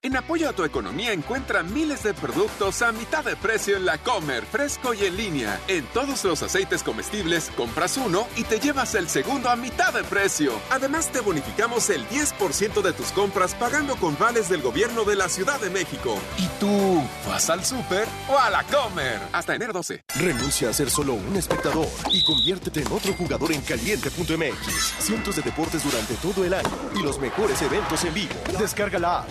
[0.00, 3.98] En apoyo a tu economía encuentra miles de productos a mitad de precio en la
[3.98, 5.60] Comer, fresco y en línea.
[5.66, 10.04] En todos los aceites comestibles, compras uno y te llevas el segundo a mitad de
[10.04, 10.52] precio.
[10.70, 15.28] Además, te bonificamos el 10% de tus compras pagando con vales del gobierno de la
[15.28, 16.16] Ciudad de México.
[16.38, 19.18] ¿Y tú vas al súper o a la Comer?
[19.32, 20.04] Hasta enero 12.
[20.20, 24.94] Renuncia a ser solo un espectador y conviértete en otro jugador en caliente.mx.
[25.00, 28.34] Cientos de deportes durante todo el año y los mejores eventos en vivo.
[28.60, 29.28] Descarga la app,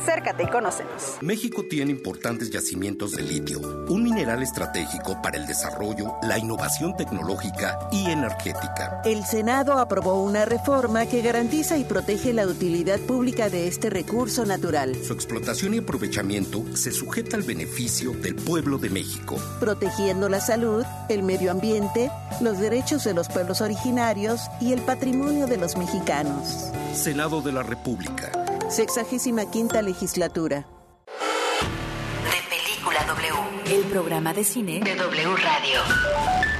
[0.00, 1.18] acércate y conócenos.
[1.20, 7.78] México tiene importantes yacimientos de litio, un mineral estratégico para el desarrollo, la innovación tecnológica
[7.92, 9.02] y energética.
[9.04, 14.44] El Senado aprobó una reforma que garantiza y protege la utilidad pública de este recurso
[14.44, 14.96] natural.
[15.04, 19.36] Su explotación y aprovechamiento se sujeta al beneficio del pueblo de México.
[19.60, 25.46] Protegiendo la salud, el medio ambiente, los derechos de los pueblos originarios y el patrimonio
[25.46, 26.70] de los mexicanos.
[26.94, 28.37] Senado de la República.
[28.68, 30.66] Sexagésima quinta legislatura.
[33.66, 35.80] El programa de cine de W Radio.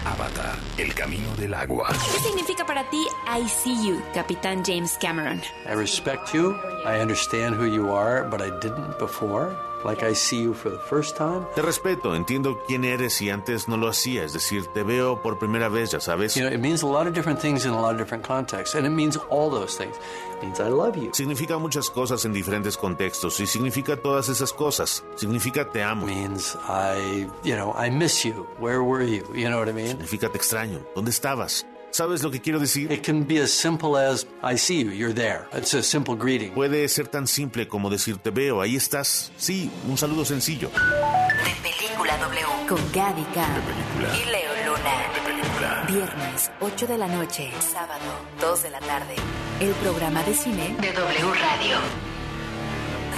[0.05, 1.89] Avatar, el camino del agua.
[1.91, 5.41] ¿Qué significa para ti I see you, Capitán James Cameron?
[5.67, 6.55] I respect you.
[6.85, 9.55] I understand who you are, but I didn't before.
[9.85, 11.47] Like I see you for the first time.
[11.55, 15.39] Te respeto, entiendo quién eres y antes no lo hacía, es decir, te veo por
[15.39, 16.35] primera vez, ya sabes.
[16.35, 18.75] You know, it means a lot of different things in a lot of different contexts,
[18.75, 19.97] and it means all those things.
[19.97, 21.11] It means I love you.
[21.13, 25.05] Significa muchas cosas en diferentes contextos y significa todas esas cosas.
[25.17, 26.07] Significa te amo.
[26.07, 28.47] It means I, you know, I miss you.
[28.59, 29.25] Where were you?
[29.35, 29.89] You know what I mean?
[29.89, 30.81] Significa te extraño.
[30.95, 31.65] ¿Dónde estabas?
[31.91, 32.93] ¿Sabes lo que quiero decir?
[32.93, 35.47] It can be as simple as I see you, you're there.
[35.53, 36.53] It's a simple greeting.
[36.53, 39.33] Puede ser tan simple como decir te veo, ahí estás.
[39.37, 40.71] Sí, un saludo sencillo.
[40.71, 44.17] De Película W con Gaby película.
[44.17, 44.95] Y Leo Luna.
[45.15, 45.85] De película.
[45.89, 47.51] Viernes, 8 de la noche.
[47.61, 48.05] Sábado,
[48.41, 49.15] 2 de la tarde.
[49.61, 51.79] El programa de cine de W Radio.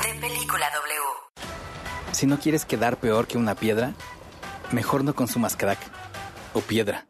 [0.05, 1.01] De Película W.
[2.13, 3.95] Si no quieres quedar peor que una piedra,
[4.71, 5.81] mejor no consumas crack
[6.55, 7.10] o piedra.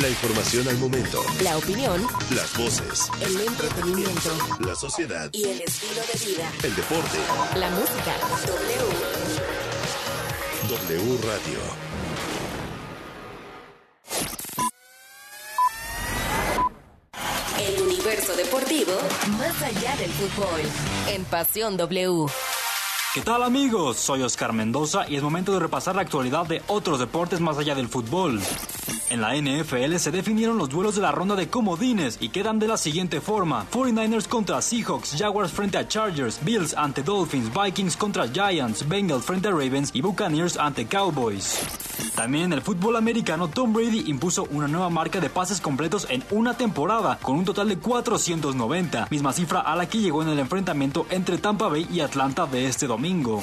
[0.00, 1.22] La información al momento.
[1.40, 2.04] La opinión.
[2.34, 3.08] Las voces.
[3.20, 4.30] El entretenimiento.
[4.58, 5.30] La sociedad.
[5.32, 6.50] Y el estilo de vida.
[6.64, 7.18] El deporte.
[7.56, 8.12] La música.
[8.44, 8.78] W.
[10.68, 11.58] W Radio.
[17.60, 18.92] El universo deportivo
[19.38, 20.60] más allá del fútbol.
[21.08, 22.26] En Pasión W.
[23.14, 23.98] ¿Qué tal amigos?
[23.98, 27.76] Soy Oscar Mendoza y es momento de repasar la actualidad de otros deportes más allá
[27.76, 28.40] del fútbol.
[29.14, 32.66] En la NFL se definieron los duelos de la ronda de comodines y quedan de
[32.66, 33.64] la siguiente forma.
[33.70, 39.46] 49ers contra Seahawks, Jaguars frente a Chargers, Bills ante Dolphins, Vikings contra Giants, Bengals frente
[39.46, 41.60] a Ravens y Buccaneers ante Cowboys.
[42.16, 46.24] También en el fútbol americano, Tom Brady impuso una nueva marca de pases completos en
[46.32, 50.40] una temporada, con un total de 490, misma cifra a la que llegó en el
[50.40, 53.40] enfrentamiento entre Tampa Bay y Atlanta de este domingo.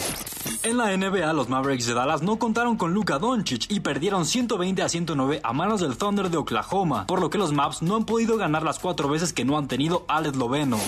[0.64, 4.84] En la NBA, los Mavericks de Dallas no contaron con Luka Doncic y perdieron 120
[4.84, 8.04] a 109 a manos del Thunder de Oklahoma, por lo que los Maps no han
[8.04, 10.80] podido ganar las cuatro veces que no han tenido al esloveno.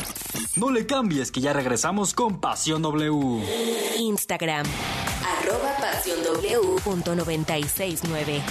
[0.56, 3.46] No le cambies que ya regresamos con Pasión W.
[4.00, 4.66] Instagram.
[5.38, 6.82] Arroba Pasión W.
[6.84, 8.42] Punto 969.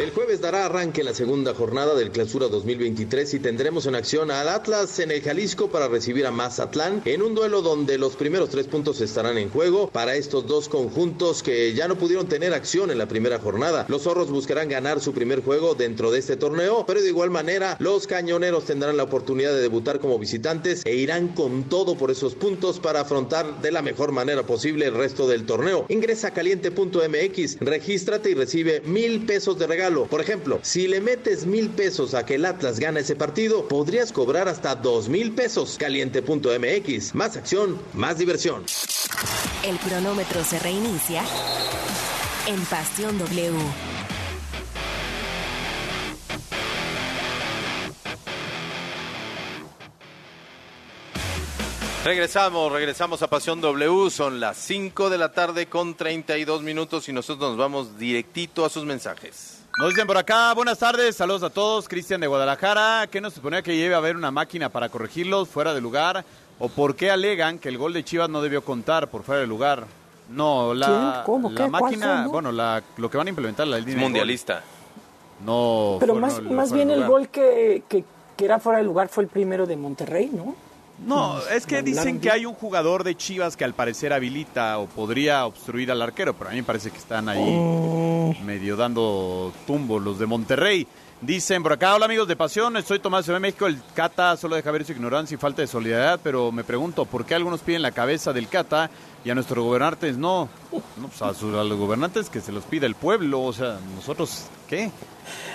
[0.00, 4.48] El jueves dará arranque la segunda jornada del Clausura 2023 y tendremos en acción al
[4.48, 8.66] Atlas en el Jalisco para recibir a Mazatlán en un duelo donde los primeros tres
[8.66, 12.96] puntos estarán en juego para estos dos conjuntos que ya no pudieron tener acción en
[12.96, 13.84] la primera jornada.
[13.90, 17.76] Los zorros buscarán ganar su primer juego dentro de este torneo, pero de igual manera
[17.78, 22.34] los cañoneros tendrán la oportunidad de debutar como visitantes e irán con todo por esos
[22.34, 25.84] puntos para afrontar de la mejor manera posible el resto del torneo.
[25.90, 29.89] Ingresa a caliente.mx, regístrate y recibe mil pesos de regalo.
[29.90, 34.12] Por ejemplo, si le metes mil pesos a que el Atlas gana ese partido, podrías
[34.12, 35.76] cobrar hasta dos mil pesos.
[35.78, 37.14] Caliente.mx.
[37.14, 38.64] Más acción, más diversión.
[39.64, 41.22] El cronómetro se reinicia
[42.46, 43.52] en Pasión W.
[52.04, 54.10] Regresamos, regresamos a Pasión W.
[54.10, 58.70] Son las 5 de la tarde con 32 minutos y nosotros nos vamos directito a
[58.70, 59.59] sus mensajes.
[59.80, 61.88] Nos dicen por acá, buenas tardes, saludos a todos.
[61.88, 65.72] Cristian de Guadalajara, ¿qué nos suponía que lleve a ver una máquina para corregirlos fuera
[65.72, 66.24] de lugar?
[66.58, 69.46] ¿O por qué alegan que el gol de Chivas no debió contar por fuera de
[69.46, 69.86] lugar?
[70.28, 71.56] No, la, la ¿Qué?
[71.56, 72.30] ¿Cuál máquina, fue, no?
[72.30, 73.96] bueno, la, lo que van a implementar la línea.
[73.96, 74.62] Mundialista.
[75.44, 78.04] No, Pero fue- más, no, más bien el gol que, que,
[78.36, 80.54] que era fuera de lugar fue el primero de Monterrey, ¿no?
[81.06, 84.86] No, es que dicen que hay un jugador de Chivas que al parecer habilita o
[84.86, 88.34] podría obstruir al arquero, pero a mí me parece que están ahí Oh.
[88.44, 90.86] medio dando tumbo los de Monterrey.
[91.22, 94.70] Dicen por acá, hola amigos de Pasión, soy Tomás de México, el Cata solo deja
[94.70, 97.92] ver su ignorancia y falta de solidaridad, pero me pregunto, ¿por qué algunos piden la
[97.92, 98.90] cabeza del Cata
[99.22, 100.48] y a nuestros gobernantes no?
[100.72, 103.78] No, pues a, sus- a los gobernantes que se los pide el pueblo, o sea,
[103.96, 104.90] nosotros, ¿qué?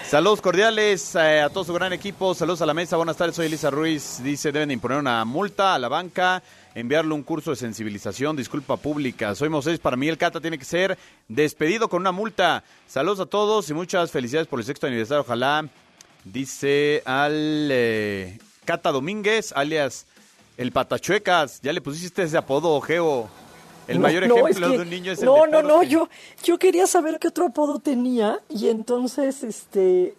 [0.10, 3.48] Saludos cordiales eh, a todo su gran equipo, saludos a la mesa, buenas tardes, soy
[3.48, 6.44] Elisa Ruiz, dice deben de imponer una multa a la banca,
[6.76, 10.63] enviarle un curso de sensibilización, disculpa pública, soy Moisés, para mí el Cata tiene que
[10.63, 10.96] ser
[11.28, 15.68] despedido con una multa, saludos a todos y muchas felicidades por el sexto aniversario, ojalá,
[16.24, 20.06] dice al eh, Cata Domínguez, alias
[20.58, 23.28] el Patachuecas, ya le pusiste ese apodo, Geo,
[23.88, 25.62] el No, mayor no, ejemplo es que- de un niño es el No, de no,
[25.63, 26.10] no, yo,
[26.43, 30.15] yo quería saber qué otro apodo tenía y entonces este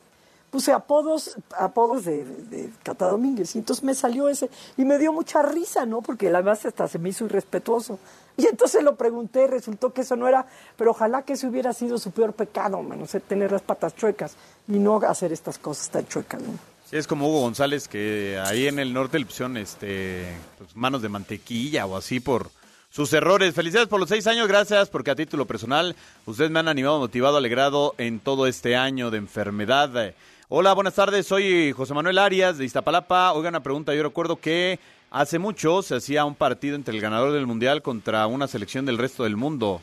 [0.50, 4.48] puse apodos, apodos de, de, de Cata Domínguez y entonces me salió ese
[4.79, 6.00] y me dio mucha risa, ¿no?
[6.00, 7.98] Porque además hasta se me hizo irrespetuoso.
[8.38, 11.98] Y entonces lo pregunté, resultó que eso no era, pero ojalá que ese hubiera sido
[11.98, 14.37] su peor pecado, no sé, tener las patas chuecas
[14.68, 16.52] y no hacer estas cosas tan chuecas, ¿no?
[16.88, 20.26] Sí, es como Hugo González que ahí en el norte le pusieron este,
[20.59, 22.50] pues, manos de mantequilla o así por
[22.96, 23.54] sus errores.
[23.54, 27.37] Felicidades por los seis años, gracias porque a título personal ustedes me han animado, motivado,
[27.37, 30.14] alegrado en todo este año de enfermedad.
[30.49, 33.34] Hola, buenas tardes, soy José Manuel Arias de Iztapalapa.
[33.34, 34.78] Oiga, una pregunta, yo recuerdo que
[35.11, 38.97] hace mucho se hacía un partido entre el ganador del Mundial contra una selección del
[38.97, 39.82] resto del mundo.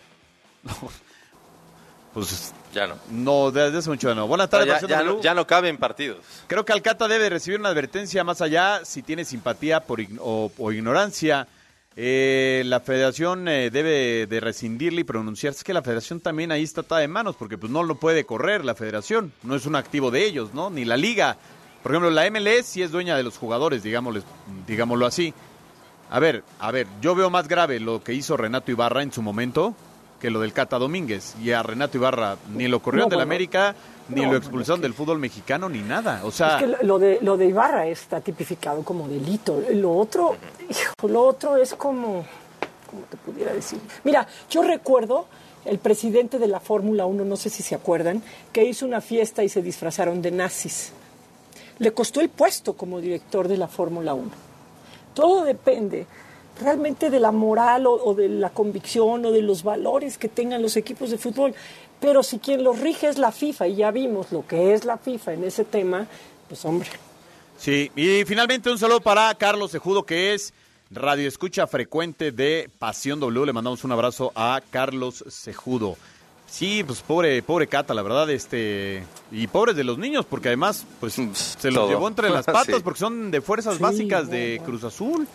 [2.16, 2.96] pues Ya no.
[3.12, 4.26] no, desde hace mucho no.
[4.26, 6.18] Buenas tardes, ya, no, ya no caben partidos.
[6.48, 10.72] Creo que Alcata debe recibir una advertencia más allá si tiene simpatía por o, o
[10.72, 11.48] ignorancia.
[11.96, 15.60] Eh, la federación eh, debe de rescindirle y pronunciarse.
[15.60, 18.26] Es que la federación también ahí está atada de manos porque pues no lo puede
[18.26, 19.32] correr la federación.
[19.44, 20.70] No es un activo de ellos, ¿no?
[20.70, 21.38] Ni la liga.
[21.84, 24.24] Por ejemplo, la MLS sí es dueña de los jugadores, digámosles-
[24.66, 25.34] digámoslo así.
[26.10, 29.22] A ver, a ver, yo veo más grave lo que hizo Renato Ibarra en su
[29.22, 29.76] momento
[30.20, 31.36] que lo del Cata Domínguez.
[31.44, 33.30] Y a Renato Ibarra ni lo corrieron No, del bueno.
[33.30, 33.76] América,
[34.10, 36.22] ni No, lo expulsaron del fútbol mexicano, ni nada.
[36.26, 39.62] O sea, Es que lo- de, lo de Ibarra está tipificado como delito.
[39.74, 40.36] Lo otro,
[40.70, 42.26] hijo, lo otro es como,
[42.90, 43.80] ¿cómo te pudiera decir?
[44.04, 45.26] Mira, yo recuerdo
[45.66, 49.44] el presidente de la Fórmula 1, no sé si se acuerdan, que hizo una fiesta
[49.44, 50.92] y se disfrazaron de nazis.
[51.80, 54.30] Le costó el puesto como director de la Fórmula 1.
[55.14, 56.06] Todo depende
[56.62, 60.62] realmente de la moral o, o de la convicción o de los valores que tengan
[60.62, 61.56] los equipos de fútbol.
[62.04, 64.98] Pero si quien los rige es la FIFA, y ya vimos lo que es la
[64.98, 66.06] FIFA en ese tema,
[66.50, 66.90] pues hombre.
[67.58, 70.54] Sí, y finalmente un saludo para Carlos Sejudo, que es
[70.92, 73.46] radio escucha frecuente de Pasión W.
[73.46, 75.96] Le mandamos un abrazo a Carlos Sejudo.
[76.46, 80.86] Sí, pues pobre, pobre Cata, la verdad, este, y pobres de los niños, porque además,
[81.00, 81.24] pues, se
[81.72, 81.88] los todo.
[81.88, 82.82] llevó entre las patas, Sí.
[82.84, 85.26] porque son de fuerzas Sí, básicas de Cruz Azul.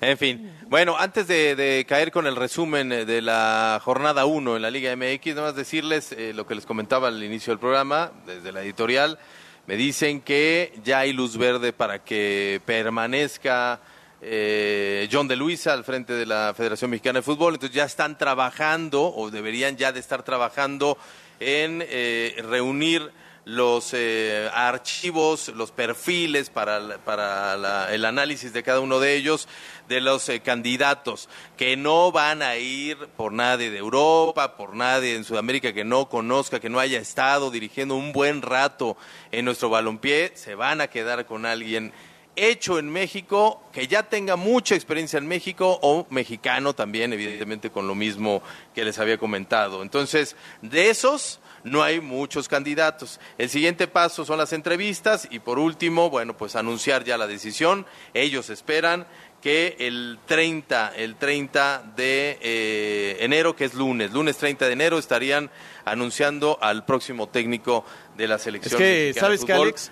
[0.00, 4.62] En fin, bueno, antes de, caer con el resumen eh, de la jornada 1 en
[4.62, 8.12] la Liga MX, nada más decirles eh, lo que les comentaba al inicio del programa,
[8.24, 9.18] desde la editorial,
[9.66, 13.80] me dicen que ya hay luz verde para que permanezca
[14.22, 18.16] eh, John de Luisa al frente de la Federación Mexicana de Fútbol, entonces ya están
[18.16, 20.96] trabajando o deberían ya de estar trabajando
[21.40, 23.10] en eh, reunir
[23.48, 29.48] los eh, archivos, los perfiles para, para la- el análisis de cada uno de ellos,
[29.88, 35.16] de los eh, candidatos, que no van a ir por nadie de Europa, por nadie
[35.16, 38.98] en Sudamérica que no conozca, que no haya estado dirigiendo un buen rato
[39.32, 41.94] en nuestro balompié, se van a quedar con alguien
[42.36, 47.88] hecho en México, que ya tenga mucha experiencia en México o mexicano también, evidentemente con
[47.88, 48.42] lo mismo
[48.74, 49.82] que les había comentado.
[49.82, 53.20] Entonces, de esos no hay muchos candidatos.
[53.38, 57.86] El siguiente paso son las entrevistas y por último, bueno, pues anunciar ya la decisión.
[58.14, 59.06] Ellos esperan
[59.42, 64.98] que el 30, el 30 de eh, enero, que es lunes, lunes 30 de enero,
[64.98, 65.50] estarían
[65.84, 67.84] anunciando al próximo técnico
[68.16, 68.78] de la Es selección.
[68.78, 69.66] que, mexicana ¿sabes de qué, fútbol.
[69.68, 69.90] Alex?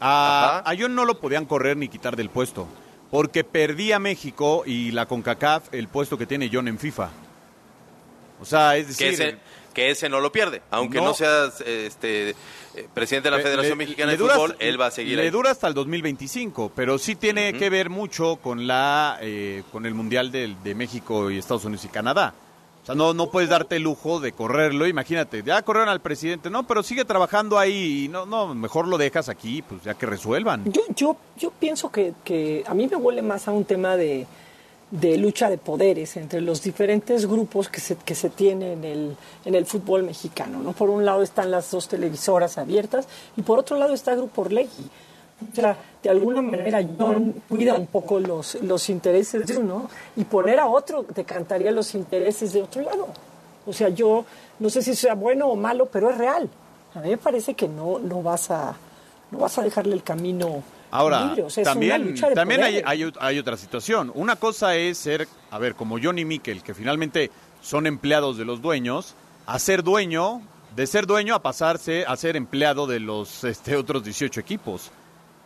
[0.00, 2.66] A, a John no lo podían correr ni quitar del puesto,
[3.10, 7.10] porque perdía México y la CONCACAF el puesto que tiene John en FIFA.
[8.40, 9.38] O sea, es que decir...
[9.72, 10.62] que ese no lo pierde.
[10.70, 11.14] Aunque no, No.
[11.14, 12.34] seas este, eh,
[12.94, 15.22] presidente de la Federación le- Mexicana le de Fútbol, hasta- él va a seguir Le
[15.24, 15.30] ahí.
[15.30, 19.94] dura hasta el 2025, pero sí tiene que ver mucho con la eh, con el
[19.94, 22.34] Mundial de, México y Estados Unidos y Canadá.
[22.82, 24.86] O sea, no, no puedes darte el lujo de correrlo.
[24.86, 28.04] Imagínate, ya corrieron al presidente, no, pero sigue trabajando ahí.
[28.04, 30.64] Y no, no, mejor lo dejas aquí, pues ya que resuelvan.
[30.72, 34.26] Yo, yo, yo pienso que, que a mí me huele más a un tema de,
[34.90, 39.16] de lucha de poderes entre los diferentes grupos que se, que se tiene en el,
[39.44, 40.60] en el fútbol mexicano.
[40.62, 40.72] ¿no?
[40.72, 44.90] Por un lado están las dos televisoras abiertas y por otro lado está Grupo Orlegui.
[45.50, 50.24] O sea, de alguna manera John cuida un poco los, los intereses de uno y
[50.24, 53.08] poner a otro decantaría los intereses de otro lado.
[53.66, 54.24] O sea, yo
[54.58, 56.48] no sé si sea bueno o malo, pero es real.
[56.94, 58.74] A mí me parece que no, no, vas, a,
[59.30, 61.34] no vas a dejarle el camino Ahora,
[61.64, 64.10] también, lucha de también hay, hay, hay otra situación.
[64.14, 67.30] Una cosa es ser, a ver, como Johnny Miquel, que finalmente
[67.62, 69.14] son empleados de los dueños,
[69.46, 70.42] a ser dueño,
[70.74, 74.90] de ser dueño a pasarse a ser empleado de los este, otros 18 equipos.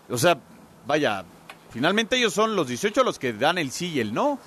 [0.09, 0.39] O sea,
[0.87, 1.25] vaya,
[1.71, 4.39] finalmente ellos son los 18 los que dan el sí y el no.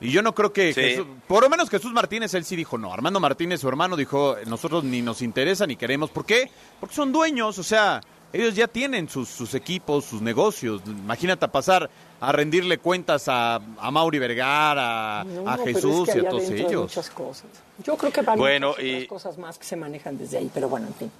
[0.00, 0.80] Y yo no creo que, Sí.
[0.80, 2.92] Jesús- por lo menos Jesús Martínez, él sí dijo no.
[2.92, 6.10] Armando Martínez, su hermano, dijo, nosotros ni nos interesa ni queremos.
[6.10, 6.50] ¿Por qué?
[6.80, 8.00] Porque son dueños, o sea,
[8.34, 10.82] ellos ya tienen sus, sus equipos, sus negocios.
[10.86, 11.88] Imagínate pasar
[12.20, 16.28] a rendirle cuentas a, a Mauri Vergara, No, a pero es Jesús que y a
[16.28, 16.82] todos ellos.
[16.82, 17.46] muchas cosas.
[17.84, 20.68] Yo creo que van Bueno, muchas y- cosas más que se manejan desde ahí, pero
[20.68, 21.10] bueno, en fin.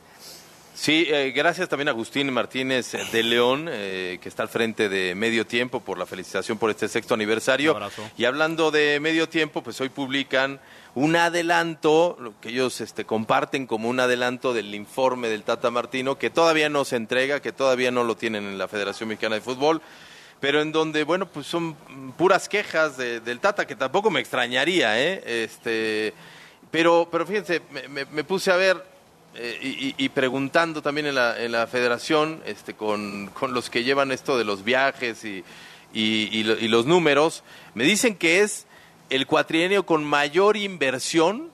[0.76, 5.14] Sí, eh, gracias también a Agustín Martínez de León, eh, que está al frente de
[5.14, 7.70] Medio Tiempo, por la felicitación por este sexto aniversario.
[7.70, 8.02] Un abrazo.
[8.18, 10.58] Y hablando de Medio Tiempo, pues hoy publican
[10.96, 16.18] un adelanto, lo que ellos este, comparten como un adelanto del informe del Tata Martino,
[16.18, 19.42] que todavía no se entrega, que todavía no lo tienen en la Federación Mexicana de
[19.42, 19.80] Fútbol,
[20.40, 21.74] pero en donde, bueno, pues son
[22.16, 25.22] puras quejas de- del Tata, que tampoco me extrañaría, ¿eh?
[25.44, 26.12] Este,
[26.72, 28.93] pero, pero fíjense, me, me- me puse a ver
[29.36, 33.84] eh, y, y- preguntando también en la, en la federación este, con, con los que
[33.84, 35.44] llevan esto de los viajes y,
[35.92, 37.42] y- lo- y los números,
[37.74, 38.66] me dicen que es
[39.10, 41.50] el cuatrienio con mayor inversión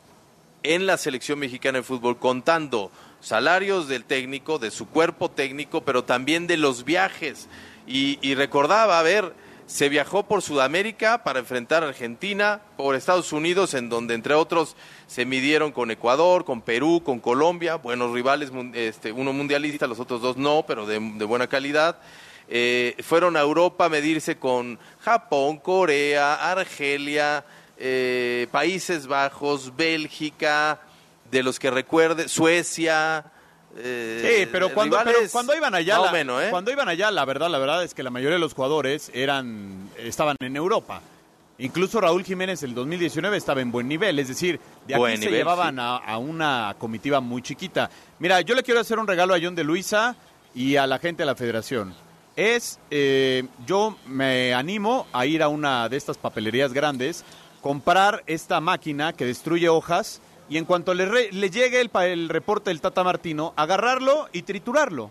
[0.62, 6.04] en la selección mexicana de fútbol, contando salarios del técnico, de su cuerpo técnico, pero
[6.04, 7.48] también de los viajes.
[7.86, 9.34] Y recordaba, a ver,
[9.70, 14.74] se viajó por Sudamérica para enfrentar a Argentina, por Estados Unidos, en donde entre otros
[15.06, 20.22] se midieron con Ecuador, con Perú, con Colombia, buenos rivales, este, uno mundialista, los otros
[20.22, 21.98] dos no, pero de, de buena calidad.
[22.48, 27.44] Eh, fueron a Europa a medirse con Japón, Corea, Argelia,
[27.78, 30.80] eh, Países Bajos, Bélgica,
[31.30, 33.24] de los que recuerde, Suecia.
[33.76, 36.48] Eh, Sí, pero cuando, pero cuando iban allá, la, menos, ¿eh?
[36.50, 39.90] cuando iban allá, la verdad, la verdad es que la mayoría de los jugadores eran,
[39.98, 41.00] estaban en Europa.
[41.58, 45.26] Incluso Raúl Jiménez el 2019 estaba en buen nivel, es decir, de aquí Buen se
[45.26, 45.80] nivel, llevaban sí.
[45.82, 47.90] a, a una comitiva muy chiquita.
[48.18, 50.16] Mira, yo le quiero hacer un regalo a John de Luisa
[50.54, 51.94] y a la gente de la federación.
[52.36, 57.24] Es, eh, yo me animo a ir a una de estas papelerías grandes,
[57.60, 62.28] comprar esta máquina que destruye hojas y en cuanto le, re- le llegue el, el
[62.28, 65.10] reporte del Tata Martino, agarrarlo y triturarlo.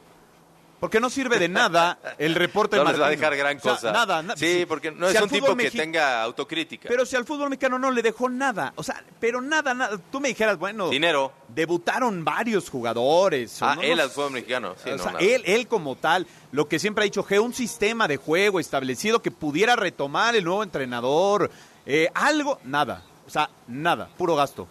[0.79, 3.29] Porque no sirve de nada el reporte no de les va a Martino.
[3.29, 3.91] dejar gran O sea, cosa.
[3.91, 6.87] nada, na- sí, porque no si es un tipo que tenga autocrítica.
[6.87, 9.97] Pero si al fútbol mexicano no le dejó nada, o sea, pero nada, nada.
[10.09, 11.33] Tú me dijeras, bueno, Dinero.
[11.49, 13.61] debutaron varios jugadores.
[13.61, 14.75] Ah, no él nos- al fútbol mexicano.
[14.81, 17.53] Sí, o no, sea, él, él como tal, lo que siempre ha dicho, que un
[17.53, 21.51] sistema de juego establecido que pudiera retomar el nuevo entrenador,
[21.85, 23.03] eh, algo, nada.
[23.27, 24.67] O sea, nada, puro gasto.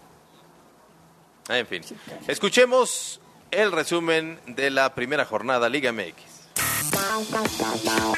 [1.49, 1.82] En fin.
[2.26, 3.20] Escuchemos
[3.51, 6.77] el resumen de la primera jornada Liga MX.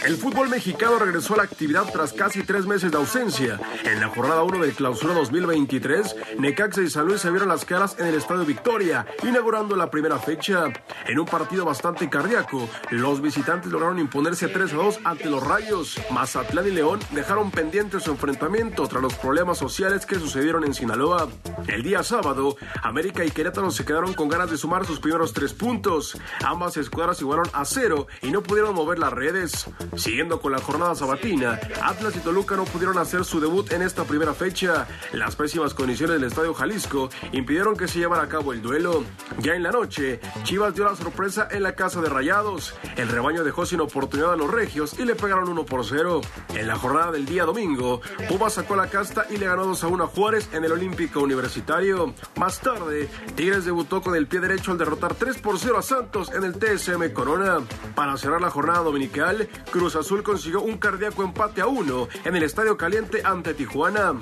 [0.04, 3.60] El fútbol mexicano regresó a la actividad tras casi tres meses de ausencia.
[3.84, 7.96] En la jornada 1 del clausura 2023, Necaxa y San Luis se vieron las caras
[7.98, 10.64] en el Estadio Victoria, inaugurando la primera fecha.
[11.06, 15.98] En un partido bastante cardíaco, los visitantes lograron imponerse 3 a 2 ante los Rayos.
[16.10, 21.28] Mazatlán y León dejaron pendiente su enfrentamiento tras los problemas sociales que sucedieron en Sinaloa.
[21.68, 25.52] El día sábado, América y Querétaro se quedaron con ganas de sumar sus primeros tres
[25.52, 26.18] puntos.
[26.44, 29.66] Ambas escuadras igualaron a cero y no pudieron mover las redes.
[29.94, 34.02] Siguiendo con la jornada sabatina, Atlas y Toluca no pudieron hacer su debut en esta
[34.02, 34.88] primera fecha.
[35.12, 39.04] Las pésimas condiciones del Estadio Jalisco impidieron que se llevara a cabo el duelo.
[39.38, 42.74] Ya en la noche, Chivas dio la sorpresa en la casa de Rayados.
[42.96, 46.20] El rebaño dejó sin oportunidad a los regios y le pegaron 1 por 0.
[46.52, 49.86] En la jornada del día domingo, Pumas sacó la casta y le ganó 2 a
[49.86, 52.14] 1 a Juárez en el Olímpico Universitario.
[52.34, 56.32] Más tarde, Tigres debutó con el pie derecho al derrotar 3 por 0 a Santos
[56.32, 57.58] en el TSM Corona.
[57.94, 62.42] Para cerrar la jornada dominical, Cruz Azul consiguió un cardíaco empate a 1 en el
[62.42, 64.14] Estadio Caliente ante Tijuana.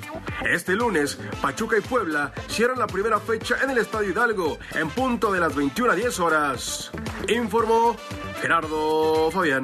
[0.43, 5.31] Este lunes, Pachuca y Puebla cierran la primera fecha en el Estadio Hidalgo en punto
[5.31, 6.91] de las 21 a 10 horas.
[7.27, 7.95] Informó
[8.41, 9.63] Gerardo Fabián.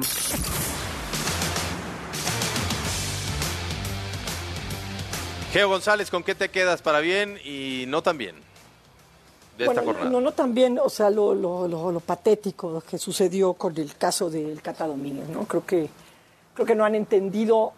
[5.52, 8.36] Geo González, ¿con qué te quedas para bien y no tan bien
[9.56, 10.10] de esta Bueno, jornada?
[10.10, 14.30] No, no también, o sea, lo, lo, lo, lo patético que sucedió con el caso
[14.30, 15.44] del Cata Domínguez, ¿no?
[15.44, 15.88] Creo que,
[16.54, 17.72] creo que no han entendido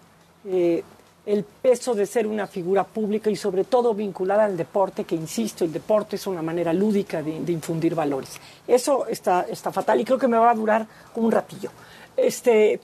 [0.47, 0.83] eh,
[1.27, 5.65] el peso de ser una figura pública y sobre todo vinculada al deporte, que insisto,
[5.65, 8.41] el deporte es una manera lúdica de, de infundir valores.
[8.67, 11.71] Eso está, está fatal y creo que me va a durar un ratillo.
[12.17, 12.81] Este,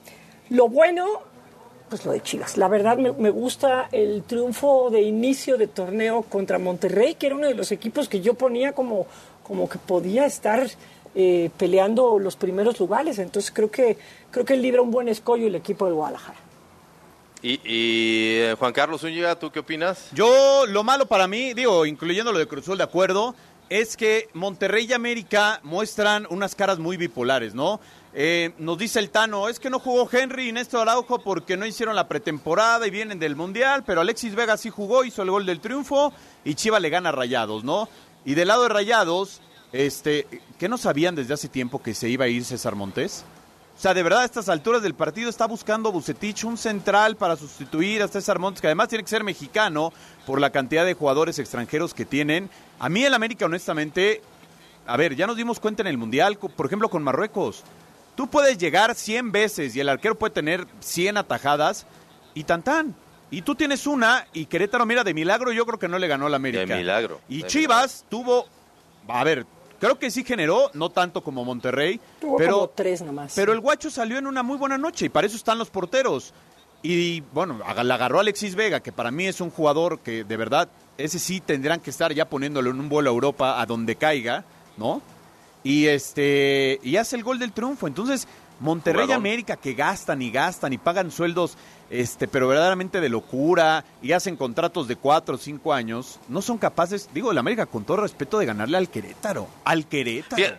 [0.50, 1.06] lo bueno,
[1.88, 2.56] pues lo de Chivas.
[2.56, 7.36] La verdad me, me gusta el triunfo de inicio de torneo contra Monterrey, que era
[7.36, 9.06] uno de los equipos que yo ponía como,
[9.42, 10.66] como que podía estar
[11.16, 13.20] eh, peleando los primeros lugares.
[13.20, 13.96] Entonces creo que,
[14.32, 16.38] creo que libra un buen escollo el equipo del Guadalajara.
[17.40, 20.08] Y, y, eh, Juan Carlos Zúñiga, ¿tú qué opinas?
[20.12, 23.36] Yo, lo malo para mí, digo, incluyendo lo de Cruzul, de acuerdo,
[23.68, 27.80] es que Monterrey y América muestran unas caras muy bipolares, ¿no?
[28.16, 31.66] Eh, nos dice el Tano, es que no jugó Henry y Néstor Araujo porque no
[31.66, 35.46] hicieron la pretemporada y vienen del Mundial, pero Alexis Vega sí jugó, hizo el gol
[35.46, 36.12] del triunfo
[36.44, 37.88] y Chiva le gana a Rayados, ¿no?
[38.24, 39.40] Y del lado de Rayados,
[39.72, 40.28] este,
[40.60, 43.24] ¿qué no sabían desde hace tiempo que se iba a ir César Montés?
[43.76, 47.34] O sea, de verdad, a estas alturas del partido está buscando Bucetich un central para
[47.34, 49.92] sustituir a César Montes, que además tiene que ser mexicano
[50.24, 52.48] por la cantidad de jugadores extranjeros que tienen.
[52.78, 54.22] A mí el América, honestamente,
[54.86, 57.64] a ver, ya nos dimos cuenta en el Mundial, por ejemplo, con Marruecos.
[58.16, 61.86] Tú puedes llegar 100 veces y el arquero puede tener 100 atajadas
[62.34, 62.94] y tan tan.
[63.30, 66.26] Y tú tienes una y Querétaro, mira, de milagro yo creo que no le ganó
[66.26, 66.64] al América.
[66.66, 68.46] De milagro, Y de Chivas tuvo,
[69.08, 69.44] a ver,
[69.80, 73.32] creo que sí generó, no tanto como Monterrey, Tuvo pero como tres nomás.
[73.34, 76.32] pero el guacho salió en una muy buena noche y para eso están los porteros.
[76.82, 80.68] Y bueno, la agarró Alexis Vega, que para mí es un jugador que de verdad,
[80.98, 84.44] ese sí tendrán que estar ya poniéndolo en un vuelo a Europa a donde caiga,
[84.76, 85.00] ¿no?
[85.64, 87.88] Y este y hace el gol del triunfo.
[87.88, 88.28] Entonces,
[88.60, 89.12] Monterrey y.
[89.12, 91.56] América que gastan y gastan y pagan sueldos,
[91.90, 96.58] este, pero verdaderamente de locura y hacen contratos de cuatro o cinco años, no son
[96.58, 100.36] capaces, digo, el América con todo respeto de ganarle al Querétaro, al Querétaro.
[100.36, 100.58] Bien.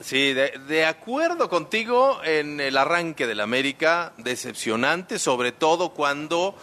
[0.00, 6.54] Sí, de, de acuerdo contigo en el arranque del América, decepcionante, sobre todo cuando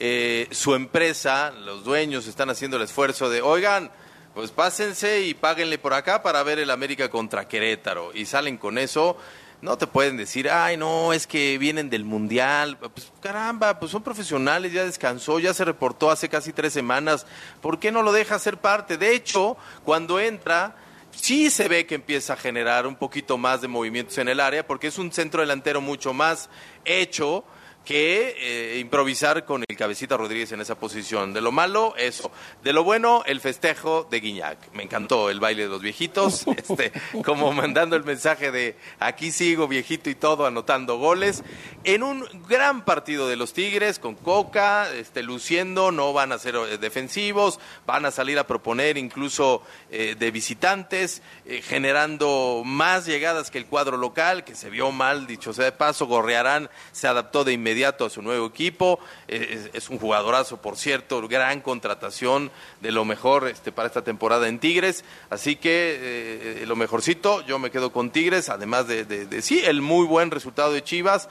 [0.00, 3.90] eh, su empresa, los dueños están haciendo el esfuerzo de, oigan,
[4.34, 8.12] pues pásense y páguenle por acá para ver el América contra Querétaro.
[8.12, 9.16] Y salen con eso,
[9.62, 12.76] no te pueden decir, ay, no, es que vienen del Mundial.
[12.76, 17.26] Pues caramba, pues son profesionales, ya descansó, ya se reportó hace casi tres semanas.
[17.62, 18.98] ¿Por qué no lo deja ser parte?
[18.98, 20.76] De hecho, cuando entra
[21.12, 24.66] sí se ve que empieza a generar un poquito más de movimientos en el área,
[24.66, 26.50] porque es un centro delantero mucho más
[26.84, 27.44] hecho
[27.84, 31.32] que eh, improvisar con el cabecita Rodríguez en esa posición.
[31.34, 32.30] De lo malo, eso.
[32.62, 34.72] De lo bueno, el festejo de Guiñac.
[34.72, 36.92] Me encantó el baile de los viejitos, este,
[37.24, 41.44] como mandando el mensaje de aquí sigo viejito y todo, anotando goles.
[41.84, 46.56] En un gran partido de los Tigres, con Coca, este, luciendo, no van a ser
[46.56, 53.50] eh, defensivos, van a salir a proponer incluso eh, de visitantes, eh, generando más llegadas
[53.50, 57.44] que el cuadro local, que se vio mal, dicho sea de paso, Gorrearán se adaptó
[57.44, 57.73] de inmediato
[58.06, 58.98] a su nuevo equipo,
[59.28, 62.50] eh, es, es un jugadorazo, por cierto, gran contratación
[62.80, 67.58] de lo mejor este, para esta temporada en Tigres, así que eh, lo mejorcito, yo
[67.58, 71.28] me quedo con Tigres, además de, de- de, sí, el muy buen resultado de Chivas,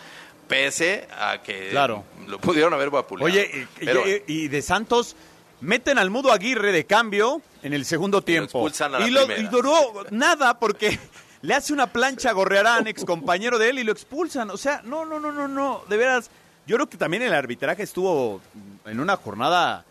[0.47, 2.03] pese a que Claro.
[2.27, 3.31] lo pudieron haber vapuleado.
[3.31, 5.15] Oye, y, Pero, y- y de Santos
[5.61, 8.59] meten al Mudo Aguirre de cambio en el segundo tiempo.
[8.67, 9.73] expulsan a la y, lo- y duró
[10.11, 10.99] nada porque
[11.43, 14.49] le hace una plancha a Gorrearán, ex compañero de él, y lo expulsan.
[14.49, 15.81] O sea, no, no, no, no, no.
[15.89, 16.31] De veras,
[16.65, 18.39] yo creo que también el arbitraje estuvo
[18.85, 19.83] en una jornada.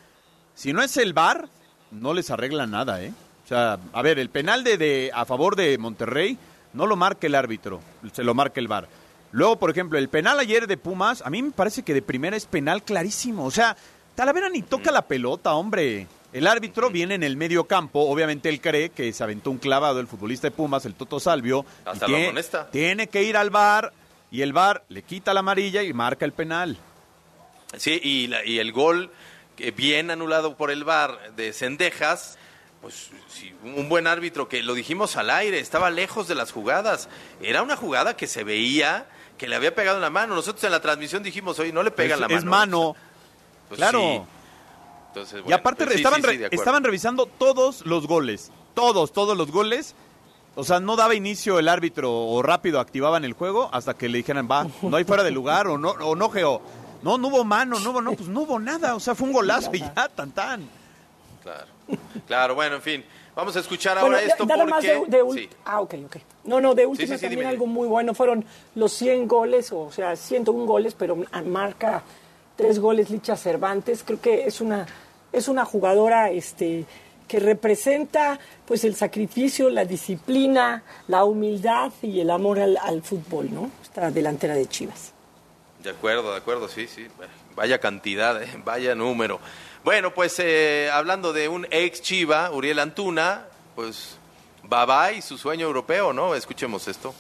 [0.55, 1.49] Si no es el VAR,
[1.91, 3.13] no les arregla nada, ¿eh?
[3.45, 6.39] O sea, a ver, el penal de, de a favor de Monterrey
[6.73, 7.83] no lo marca el árbitro,
[8.13, 8.89] se lo marca el VAR.
[9.31, 12.35] Luego, por ejemplo, el penal ayer de Pumas, a mí me parece que de primera
[12.35, 13.45] es penal clarísimo.
[13.45, 13.77] O sea,
[14.15, 16.07] Talavera ni toca la pelota, hombre.
[16.33, 20.01] El árbitro viene en el medio campo, obviamente él cree que se aventó un clavado
[20.01, 21.67] el futbolista de Pumas, el Toto Salvio.
[21.85, 23.93] Hasta lo tiene, tiene que ir al VAR
[24.31, 26.79] y el VAR le quita la amarilla y marca el penal.
[27.77, 29.11] Sí, y, la- y el gol
[29.57, 32.39] que bien anulado por el VAR de Cendejas,
[32.81, 37.09] pues sí, un buen árbitro que lo dijimos al aire, estaba lejos de las jugadas.
[37.43, 39.07] Era una jugada que se veía
[39.37, 40.35] que le había pegado en la mano.
[40.35, 42.39] Nosotros en la transmisión dijimos, oye, no le pegan es, la mano.
[42.39, 42.97] es mano.
[43.69, 44.01] Pues claro.
[44.01, 44.42] sí.
[45.15, 46.63] Entonces, y aparte pues estaban, sí, sí, re- de acuerdo.
[46.63, 48.51] estaban revisando todos los goles.
[48.75, 49.95] Todos, todos los goles.
[50.55, 54.19] O sea, no daba inicio el árbitro o rápido activaban el juego hasta que le
[54.19, 56.61] dijeran, va, no hay fuera de lugar o no, o no, Geo.
[57.03, 58.95] No, no hubo mano, no hubo, no, pues no hubo nada.
[58.95, 60.69] O sea, fue un golazo y ya, tan, tan.
[61.43, 61.67] Claro.
[62.27, 63.05] Claro, bueno, en fin.
[63.35, 64.71] Vamos a escuchar ahora esto nada porque...
[64.71, 65.49] más de, de ul- Sí.
[65.65, 66.17] Ah, ok, ok.
[66.45, 68.13] No, no, de última sí, sí, también dime, algo muy bueno.
[68.15, 68.45] Fueron
[68.75, 72.03] los 100 goles, o sea, 101 goles, pero marca
[72.63, 74.05] tres goles Licha Cervantes.
[74.05, 74.87] Creo que es una,
[75.33, 76.85] es una jugadora este,
[77.27, 83.69] que representa pues el sacrificio, la disciplina, la humildad y el amor al, fútbol, ¿no?
[83.83, 85.13] Esta delantera de Chivas.
[85.83, 87.09] De acuerdo, de acuerdo, sí, sí.
[87.57, 89.41] Vaya cantidad, eh, vaya número.
[89.83, 93.45] Bueno, pues eh, hablando de un ex Chiva, Uriel Antuna,
[93.75, 94.19] pues
[94.63, 96.37] bye bye su sueño europeo, ¿no?
[96.37, 97.13] Escuchemos esto.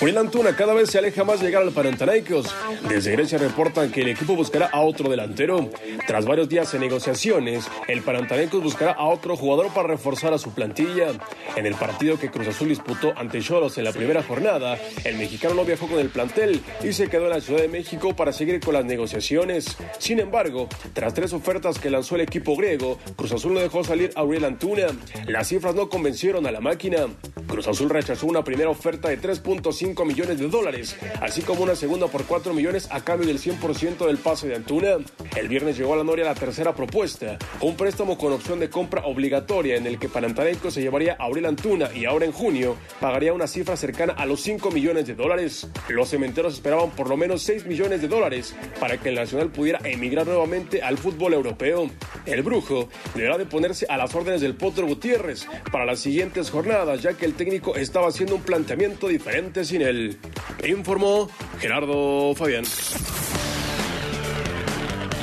[0.00, 2.54] Uriel Antuna cada vez se aleja más de llegar al Panathinaikos.
[2.88, 5.70] Desde Grecia reportan que el equipo buscará a otro delantero.
[6.06, 10.52] Tras varios días de negociaciones, el Panathinaikos buscará a otro jugador para reforzar a su
[10.52, 11.08] plantilla.
[11.56, 15.54] En el partido que Cruz Azul disputó ante Choros en la primera jornada, el mexicano
[15.54, 18.60] no viajó con el plantel y se quedó en la Ciudad de México para seguir
[18.60, 19.76] con las negociaciones.
[19.98, 24.12] Sin embargo, tras tres ofertas que lanzó el equipo griego, Cruz Azul no dejó salir
[24.14, 24.86] a Uriel Antuna.
[25.26, 27.06] Las cifras no convencieron a la máquina.
[27.46, 32.06] Cruz Azul rechazó una primera oferta de 3.5 millones de dólares, así como una segunda
[32.06, 34.98] por 4 millones a cambio del 100% del pase de Antuna.
[35.36, 39.02] El viernes llegó a la Noria la tercera propuesta, un préstamo con opción de compra
[39.06, 43.32] obligatoria en el que Panathinaikos se llevaría a Aurel Antuna y ahora en junio pagaría
[43.32, 45.66] una cifra cercana a los 5 millones de dólares.
[45.88, 49.80] Los cementeros esperaban por lo menos 6 millones de dólares para que el Nacional pudiera
[49.82, 51.90] emigrar nuevamente al fútbol europeo.
[52.24, 57.02] El Brujo deberá de ponerse a las órdenes del Potro Gutiérrez para las siguientes jornadas,
[57.02, 60.18] ya que el técnico estaba haciendo un planteamiento diferente sin él.
[60.66, 62.62] Informó Gerardo Fabián.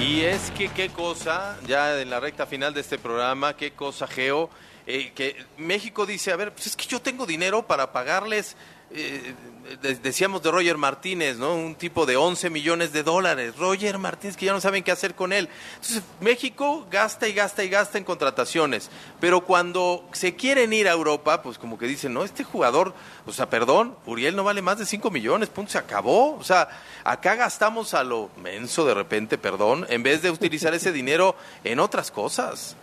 [0.02, 4.08] Y es que qué cosa, ya en la recta final de este programa, qué cosa,
[4.08, 4.50] Geo,
[4.88, 8.56] eh, que México dice, a ver, pues es que yo tengo dinero para pagarles
[8.90, 9.36] eh,
[9.82, 11.56] decíamos de Roger Martínez, ¿no?
[11.56, 13.56] Un tipo de 11 millones de dólares.
[13.58, 15.50] Roger Martínez que ya no saben qué hacer con él.
[15.76, 18.90] Entonces, México gasta y gasta y gasta en contrataciones.
[19.20, 22.94] Pero cuando se quieren ir a Europa, pues como que dicen, no, este jugador,
[23.26, 26.36] o sea, perdón, Uriel no vale más de 5 millones, punto, se acabó.
[26.36, 26.70] O sea,
[27.04, 31.80] acá gastamos a lo menso de repente, perdón, en vez de utilizar ese dinero en
[31.80, 32.76] otras cosas.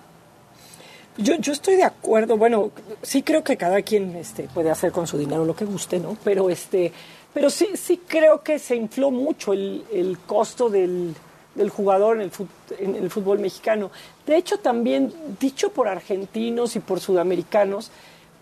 [1.16, 2.70] Yo, yo estoy de acuerdo, bueno,
[3.02, 6.16] sí creo que cada quien este, puede hacer con su dinero lo que guste, ¿no?
[6.24, 6.92] Pero este,
[7.34, 11.14] pero sí, sí creo que se infló mucho el, el costo del,
[11.54, 12.48] del jugador en el, fut-
[12.78, 13.90] en el fútbol mexicano.
[14.26, 17.90] De hecho, también dicho por argentinos y por sudamericanos,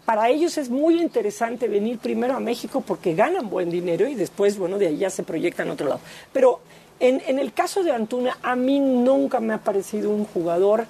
[0.04, 4.56] para ellos es muy interesante venir primero a México porque ganan buen dinero y después,
[4.56, 6.00] bueno, de ahí ya se proyectan a otro lado.
[6.32, 6.60] Pero
[7.00, 10.86] en, en el caso de Antuna, a mí nunca me ha parecido un jugador,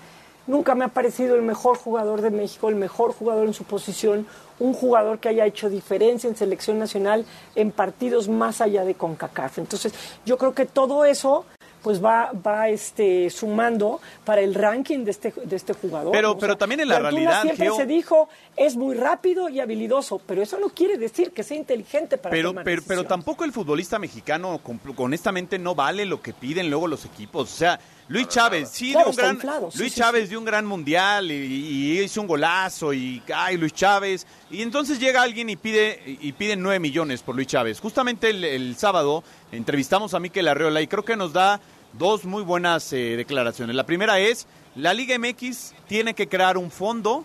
[0.49, 4.27] nunca me ha parecido el mejor jugador de México, el mejor jugador en su posición,
[4.59, 7.25] un jugador que haya hecho diferencia en selección nacional
[7.55, 9.59] en partidos más allá de CONCACAF.
[9.59, 9.95] Entonces,
[10.27, 11.45] yo creo que todo eso
[11.81, 16.11] pues va, va este, sumando para el ranking de este, de este jugador.
[16.11, 16.39] Pero- ¿no?
[16.39, 20.43] pero también en la realidad, siempre Geo- se dijo, es muy rápido y habilidoso, pero
[20.43, 24.01] eso no quiere decir que sea inteligente para Pero, tomar pero, pero tampoco el futbolista
[24.01, 24.61] mexicano,
[24.97, 27.45] honestamente, no vale lo que piden luego los equipos.
[27.53, 27.79] O sea,
[28.09, 30.65] Luis Chávez, sí, Claro, dio un gran, inflado, sí, Luis sí, Chávez dio un gran
[30.65, 34.27] mundial y, y hizo un golazo y, ay, Luis Chávez.
[34.51, 37.81] Y entonces llega alguien y pide, y pide 9 millones por Luis Chávez.
[37.81, 41.61] Justamente el, el sábado entrevistamos a Miquel Arreola y creo que nos da
[41.93, 43.77] dos muy buenas eh, declaraciones.
[43.77, 47.25] La primera es, la Liga MX tiene que crear un fondo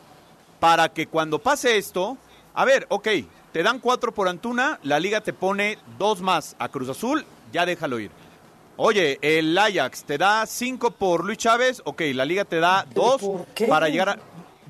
[0.59, 2.17] para que cuando pase esto,
[2.53, 3.07] a ver, ok,
[3.51, 7.65] te dan cuatro por Antuna, la liga te pone dos más a Cruz Azul, ya
[7.65, 8.09] déjalo ir.
[8.75, 13.21] Oye, el Ajax te da cinco por Luis Chávez, ok, la liga te da dos
[13.53, 13.67] qué?
[13.67, 14.19] para llegar a...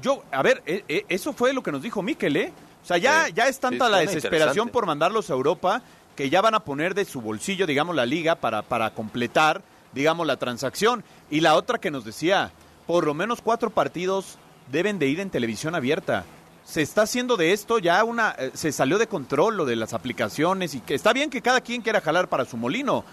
[0.02, 2.54] Yo, a ver, eh, eh, eso fue lo que nos dijo Miquel, ¿eh?
[2.84, 5.82] O sea, ya, Sí, ya es tanta sí, la desesperación por mandarlos a Europa
[6.18, 9.62] que ya van a poner de su bolsillo, digamos, la liga para, para completar,
[9.94, 11.04] digamos, la transacción.
[11.30, 12.52] Y la otra que nos decía,
[12.86, 14.38] por lo menos cuatro partidos
[14.70, 16.26] deben de ir en televisión abierta.
[16.66, 18.36] Se está haciendo de esto ya una...
[18.38, 21.62] eh, se salió de control lo de las aplicaciones y que está bien que cada
[21.62, 23.04] quien quiera jalar para su molino,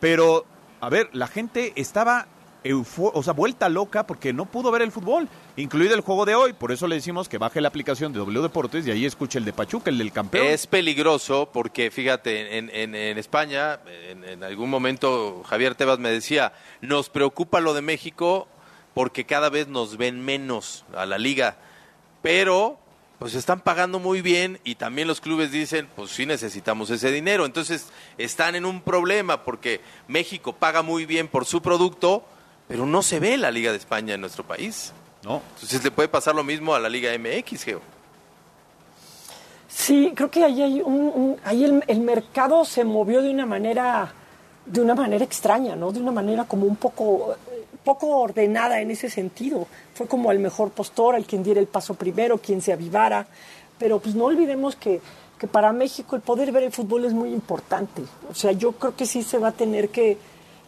[0.00, 0.44] pero,
[0.80, 2.26] a ver, la gente estaba
[2.74, 6.52] o sea, vuelta loca porque no pudo ver el fútbol, incluido el juego de hoy.
[6.52, 9.44] Por eso le decimos que baje la aplicación de W Deportes y ahí escuche el
[9.44, 10.46] de Pachuca, el del campeón.
[10.46, 17.60] Es peligroso porque, fíjate, en, España, en algún momento Javier Tebas me decía, nos preocupa
[17.60, 18.48] lo de México
[18.92, 21.56] porque cada vez nos ven menos a la liga,
[22.22, 22.78] pero
[23.18, 27.44] pues están pagando muy bien y también los clubes dicen, pues sí necesitamos ese dinero.
[27.46, 32.24] Entonces están en un problema porque México paga muy bien por su producto,
[32.68, 34.92] pero no se ve la Liga de España en nuestro país.
[35.24, 35.42] No.
[35.54, 37.80] Entonces le puede pasar lo mismo a la Liga MX, Geo.
[39.68, 43.46] Sí, creo que ahí hay un, un- ahí el, el mercado se movió de una
[43.46, 44.12] manera
[44.64, 45.92] de una manera extraña, ¿no?
[45.92, 47.36] De una manera como un poco
[47.88, 49.66] poco ordenada en ese sentido.
[49.94, 53.26] Fue como el mejor postor, al quien diera el paso primero, quien se avivara.
[53.78, 55.00] Pero pues no olvidemos que,
[55.38, 58.02] que para México el poder ver el fútbol es muy importante.
[58.30, 60.18] O sea, yo creo que sí se va a tener que,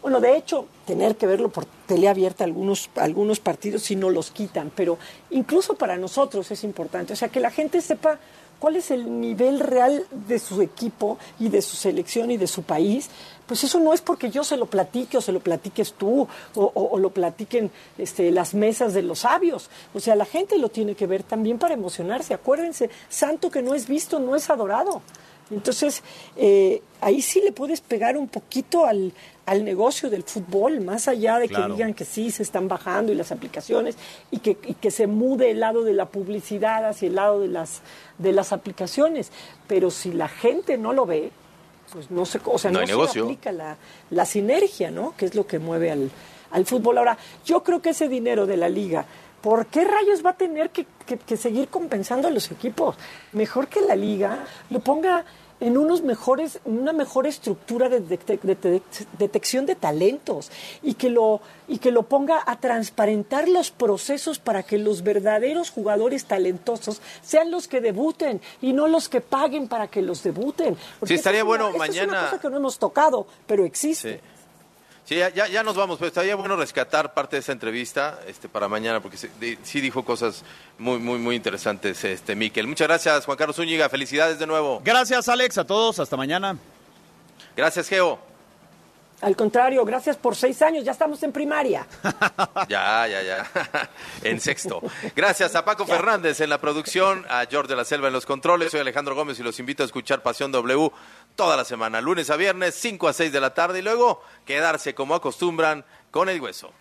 [0.01, 4.31] bueno, de hecho, tener que verlo por tele abierta algunos, algunos partidos si no los
[4.31, 4.97] quitan, pero
[5.29, 7.13] incluso para nosotros es importante.
[7.13, 8.19] O sea, que la gente sepa
[8.59, 12.63] cuál es el nivel real de su equipo y de su selección y de su
[12.63, 13.11] país,
[13.51, 16.63] pues eso no es porque yo se lo platique o se lo platiques tú o,
[16.73, 19.69] o- o lo platiquen este, las mesas de los sabios.
[19.93, 22.33] O sea, la gente lo tiene que ver también para emocionarse.
[22.33, 25.03] Acuérdense, santo que no es visto no es adorado.
[25.51, 26.05] Entonces,
[26.37, 29.13] eh, ahí sí le puedes pegar un poquito al,
[29.47, 33.17] al negocio del fútbol, más allá de que digan que sí se están bajando y
[33.17, 33.97] las aplicaciones
[34.31, 37.49] y que, y que se mude el lado de la publicidad hacia el lado de
[37.49, 37.81] las,
[38.19, 39.33] de las aplicaciones.
[39.67, 41.33] Pero si la gente no lo ve,
[41.93, 43.25] pues no se, o sea, No no, hay se negocio.
[43.25, 43.77] aplica la,
[44.11, 45.15] la sinergia, ¿no?
[45.17, 46.11] Que es lo que mueve al,
[46.51, 46.99] al fútbol.
[46.99, 49.05] Ahora, yo creo que ese dinero de la liga,
[49.41, 52.97] ¿por qué rayos va a tener que, que- que seguir compensando a los equipos?
[53.33, 55.25] Mejor que la liga lo ponga
[55.61, 58.83] en unos mejores, una mejor estructura de, detec- de te-
[59.19, 60.51] detección de talentos
[60.83, 65.71] y que lo y que lo ponga a transparentar los procesos para que los verdaderos
[65.71, 70.77] jugadores talentosos sean los que debuten y no los que paguen para que los debuten.
[70.99, 72.79] Porque Sí, estaría esa es una- bueno esa Es una mañana- cosa que no hemos
[72.79, 74.15] tocado, pero existe.
[74.15, 74.21] Sí.
[75.05, 78.49] Sí, ya, ya, ya nos vamos, pero estaría bueno rescatar parte de esa entrevista este,
[78.49, 80.45] para mañana, porque sí, di- sí dijo cosas
[80.79, 82.69] muy, muy, muy interesantes, este, Miquel.
[82.69, 83.89] Muchas gracias, Juan Carlos Zúñiga.
[83.89, 84.81] Felicidades de nuevo.
[84.85, 85.99] Gracias, Alex, a todos.
[85.99, 86.57] Hasta mañana.
[87.57, 88.31] Gracias, Geo.
[89.23, 91.87] Al contrario, gracias por seis años, ya estamos en primaria.
[92.69, 93.51] Ya, ya, ya.
[94.23, 94.81] en sexto.
[95.17, 98.71] Gracias a Paco Fernández en la producción, a George de la Selva en los controles.
[98.71, 100.91] Soy Alejandro Gómez y los invito a escuchar Pasión W
[101.37, 104.95] toda la semana, lunes a viernes, 5 a 6 de la tarde y luego quedarse
[104.95, 106.73] como acostumbran con el hueso.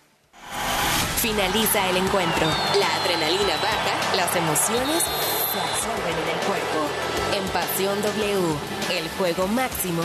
[1.20, 2.46] Finaliza el encuentro.
[2.78, 6.88] La adrenalina baja, las emociones se absorben en el cuerpo.
[7.34, 8.56] En Pasión W,
[8.98, 10.02] el juego máximo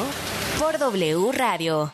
[0.60, 1.94] por W Radio.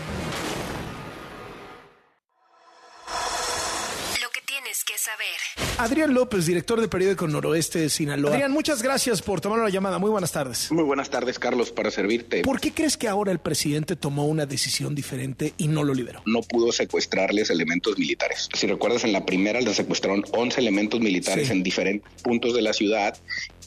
[5.83, 8.31] Adrián López, director del periódico Noroeste de Sinaloa.
[8.31, 9.97] Adrián, muchas gracias por tomar la llamada.
[9.97, 10.71] Muy buenas tardes.
[10.71, 12.43] Muy buenas tardes, Carlos, para servirte.
[12.43, 16.21] ¿Por qué crees que ahora el presidente tomó una decisión diferente y no lo liberó?
[16.25, 18.47] No pudo secuestrarles elementos militares.
[18.53, 21.53] Si recuerdas, en la primera le secuestraron 11 elementos militares Sí.
[21.53, 23.17] en diferentes puntos de la ciudad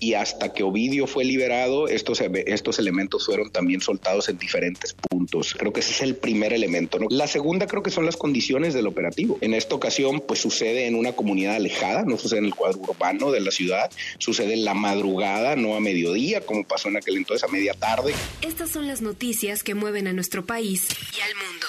[0.04, 5.54] y hasta que Ovidio fue liberado, estos, estos elementos fueron también soltados en diferentes puntos.
[5.58, 6.98] Creo que ese es el primer elemento.
[6.98, 7.06] ¿no?
[7.08, 9.38] La segunda creo que son las condiciones del operativo.
[9.40, 13.30] En esta ocasión, pues sucede en una comunidad alejada, no sucede en el cuadro urbano
[13.30, 17.48] de la ciudad, sucede en la madrugada, no a mediodía, como pasó en aquel entonces
[17.48, 18.12] a media tarde.
[18.42, 20.86] Estas son las noticias que mueven a nuestro país
[21.16, 21.66] y al mundo.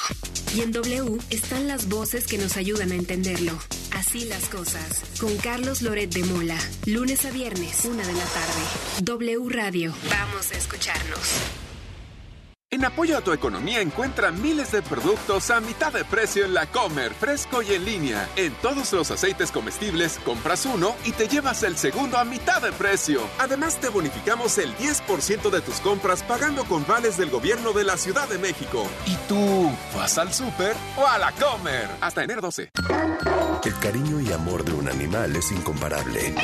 [0.58, 3.58] Y en W están las voces que nos ayudan a entenderlo.
[3.96, 5.04] Así las cosas.
[5.20, 6.58] Con Carlos Loret de Mola.
[6.86, 9.04] Lunes a viernes, una de la tarde.
[9.04, 9.94] W Radio.
[10.10, 11.34] Vamos a escucharnos.
[12.72, 16.66] En apoyo a tu economía encuentra miles de productos a mitad de precio en la
[16.66, 18.28] Comer, fresco y en línea.
[18.36, 22.74] En todos los aceites comestibles, compras uno y te llevas el segundo a mitad de
[22.74, 23.22] precio.
[23.40, 27.96] Además, te bonificamos el 10% de tus compras pagando con vales del gobierno de la
[27.96, 28.86] Ciudad de México.
[29.06, 31.88] ¿Y tú vas al súper o a la Comer?
[32.02, 32.72] Hasta enero 12.
[33.64, 36.36] El cariño y amor de un animal es incomparable.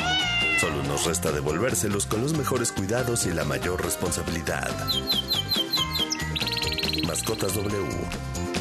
[0.62, 4.70] Solo nos resta devolvérselos con los mejores cuidados y la mayor responsabilidad.
[7.04, 7.84] Mascotas W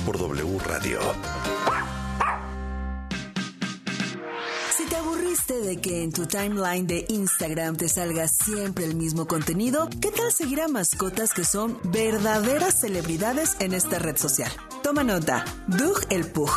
[0.04, 1.00] por W Radio.
[4.76, 9.28] Si te aburriste de que en tu timeline de Instagram te salga siempre el mismo
[9.28, 14.52] contenido, ¿qué tal seguir a mascotas que son verdaderas celebridades en esta red social?
[14.82, 16.50] Toma nota, Doug el Pug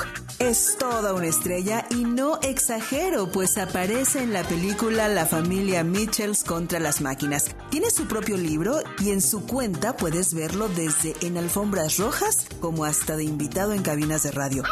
[0.49, 6.45] es toda una estrella y no exagero, pues aparece en la película La familia Mitchells
[6.45, 7.55] contra las máquinas.
[7.71, 12.85] Tiene su propio libro y en su cuenta puedes verlo desde en alfombras rojas como
[12.85, 14.65] hasta de invitado en cabinas de radio.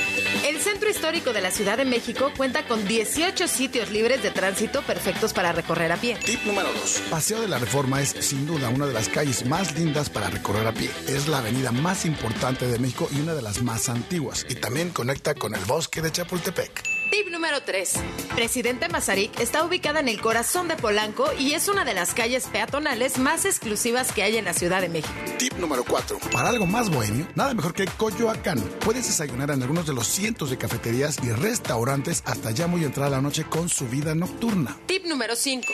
[0.44, 4.82] El centro histórico de la Ciudad de México cuenta con 18 sitios libres de tránsito
[4.82, 6.16] perfectos para recorrer a pie.
[6.16, 7.02] Tip número 2.
[7.08, 10.66] Paseo de la Reforma es sin duda una de las calles más lindas para recorrer
[10.66, 10.90] a pie.
[11.06, 14.44] Es la avenida más importante de México y una de las más antiguas.
[14.48, 16.93] Y también conecta con el bosque de Chapultepec.
[17.14, 17.92] Tip número 3.
[18.34, 22.48] Presidente Mazarik está ubicada en el corazón de Polanco y es una de las calles
[22.48, 25.14] peatonales más exclusivas que hay en la Ciudad de México.
[25.38, 26.18] Tip número 4.
[26.32, 28.58] Para algo más bohemio, nada mejor que Coyoacán.
[28.84, 33.10] Puedes desayunar en algunos de los cientos de cafeterías y restaurantes hasta ya muy entrada
[33.10, 34.76] la noche con su vida nocturna.
[34.86, 35.72] Tip número 5.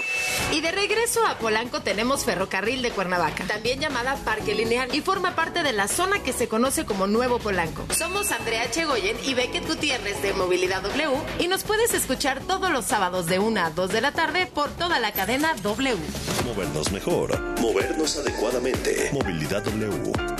[0.53, 5.35] Y de regreso a Polanco tenemos Ferrocarril de Cuernavaca, también llamada Parque Lineal, y forma
[5.35, 7.87] parte de la zona que se conoce como Nuevo Polanco.
[7.95, 12.85] Somos Andrea Chegoyen y Beckett Gutiérrez de Movilidad W Y nos puedes escuchar todos los
[12.85, 15.97] sábados de 1 a 2 de la tarde por toda la cadena W.
[16.45, 19.11] Movernos mejor, movernos adecuadamente.
[19.13, 20.40] Movilidad W.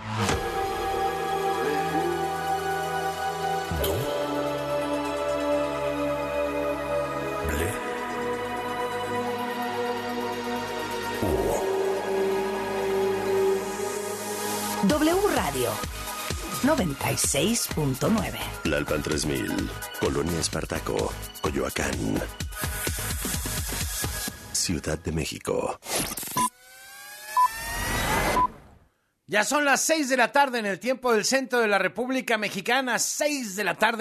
[14.83, 15.69] W Radio
[16.63, 18.39] 96.9.
[18.63, 19.69] Lalpan 3000,
[19.99, 22.19] Colonia Espartaco, Coyoacán.
[24.51, 25.79] Ciudad de México.
[29.27, 32.39] Ya son las 6 de la tarde en el tiempo del centro de la República
[32.39, 33.99] Mexicana, 6 de la tarde.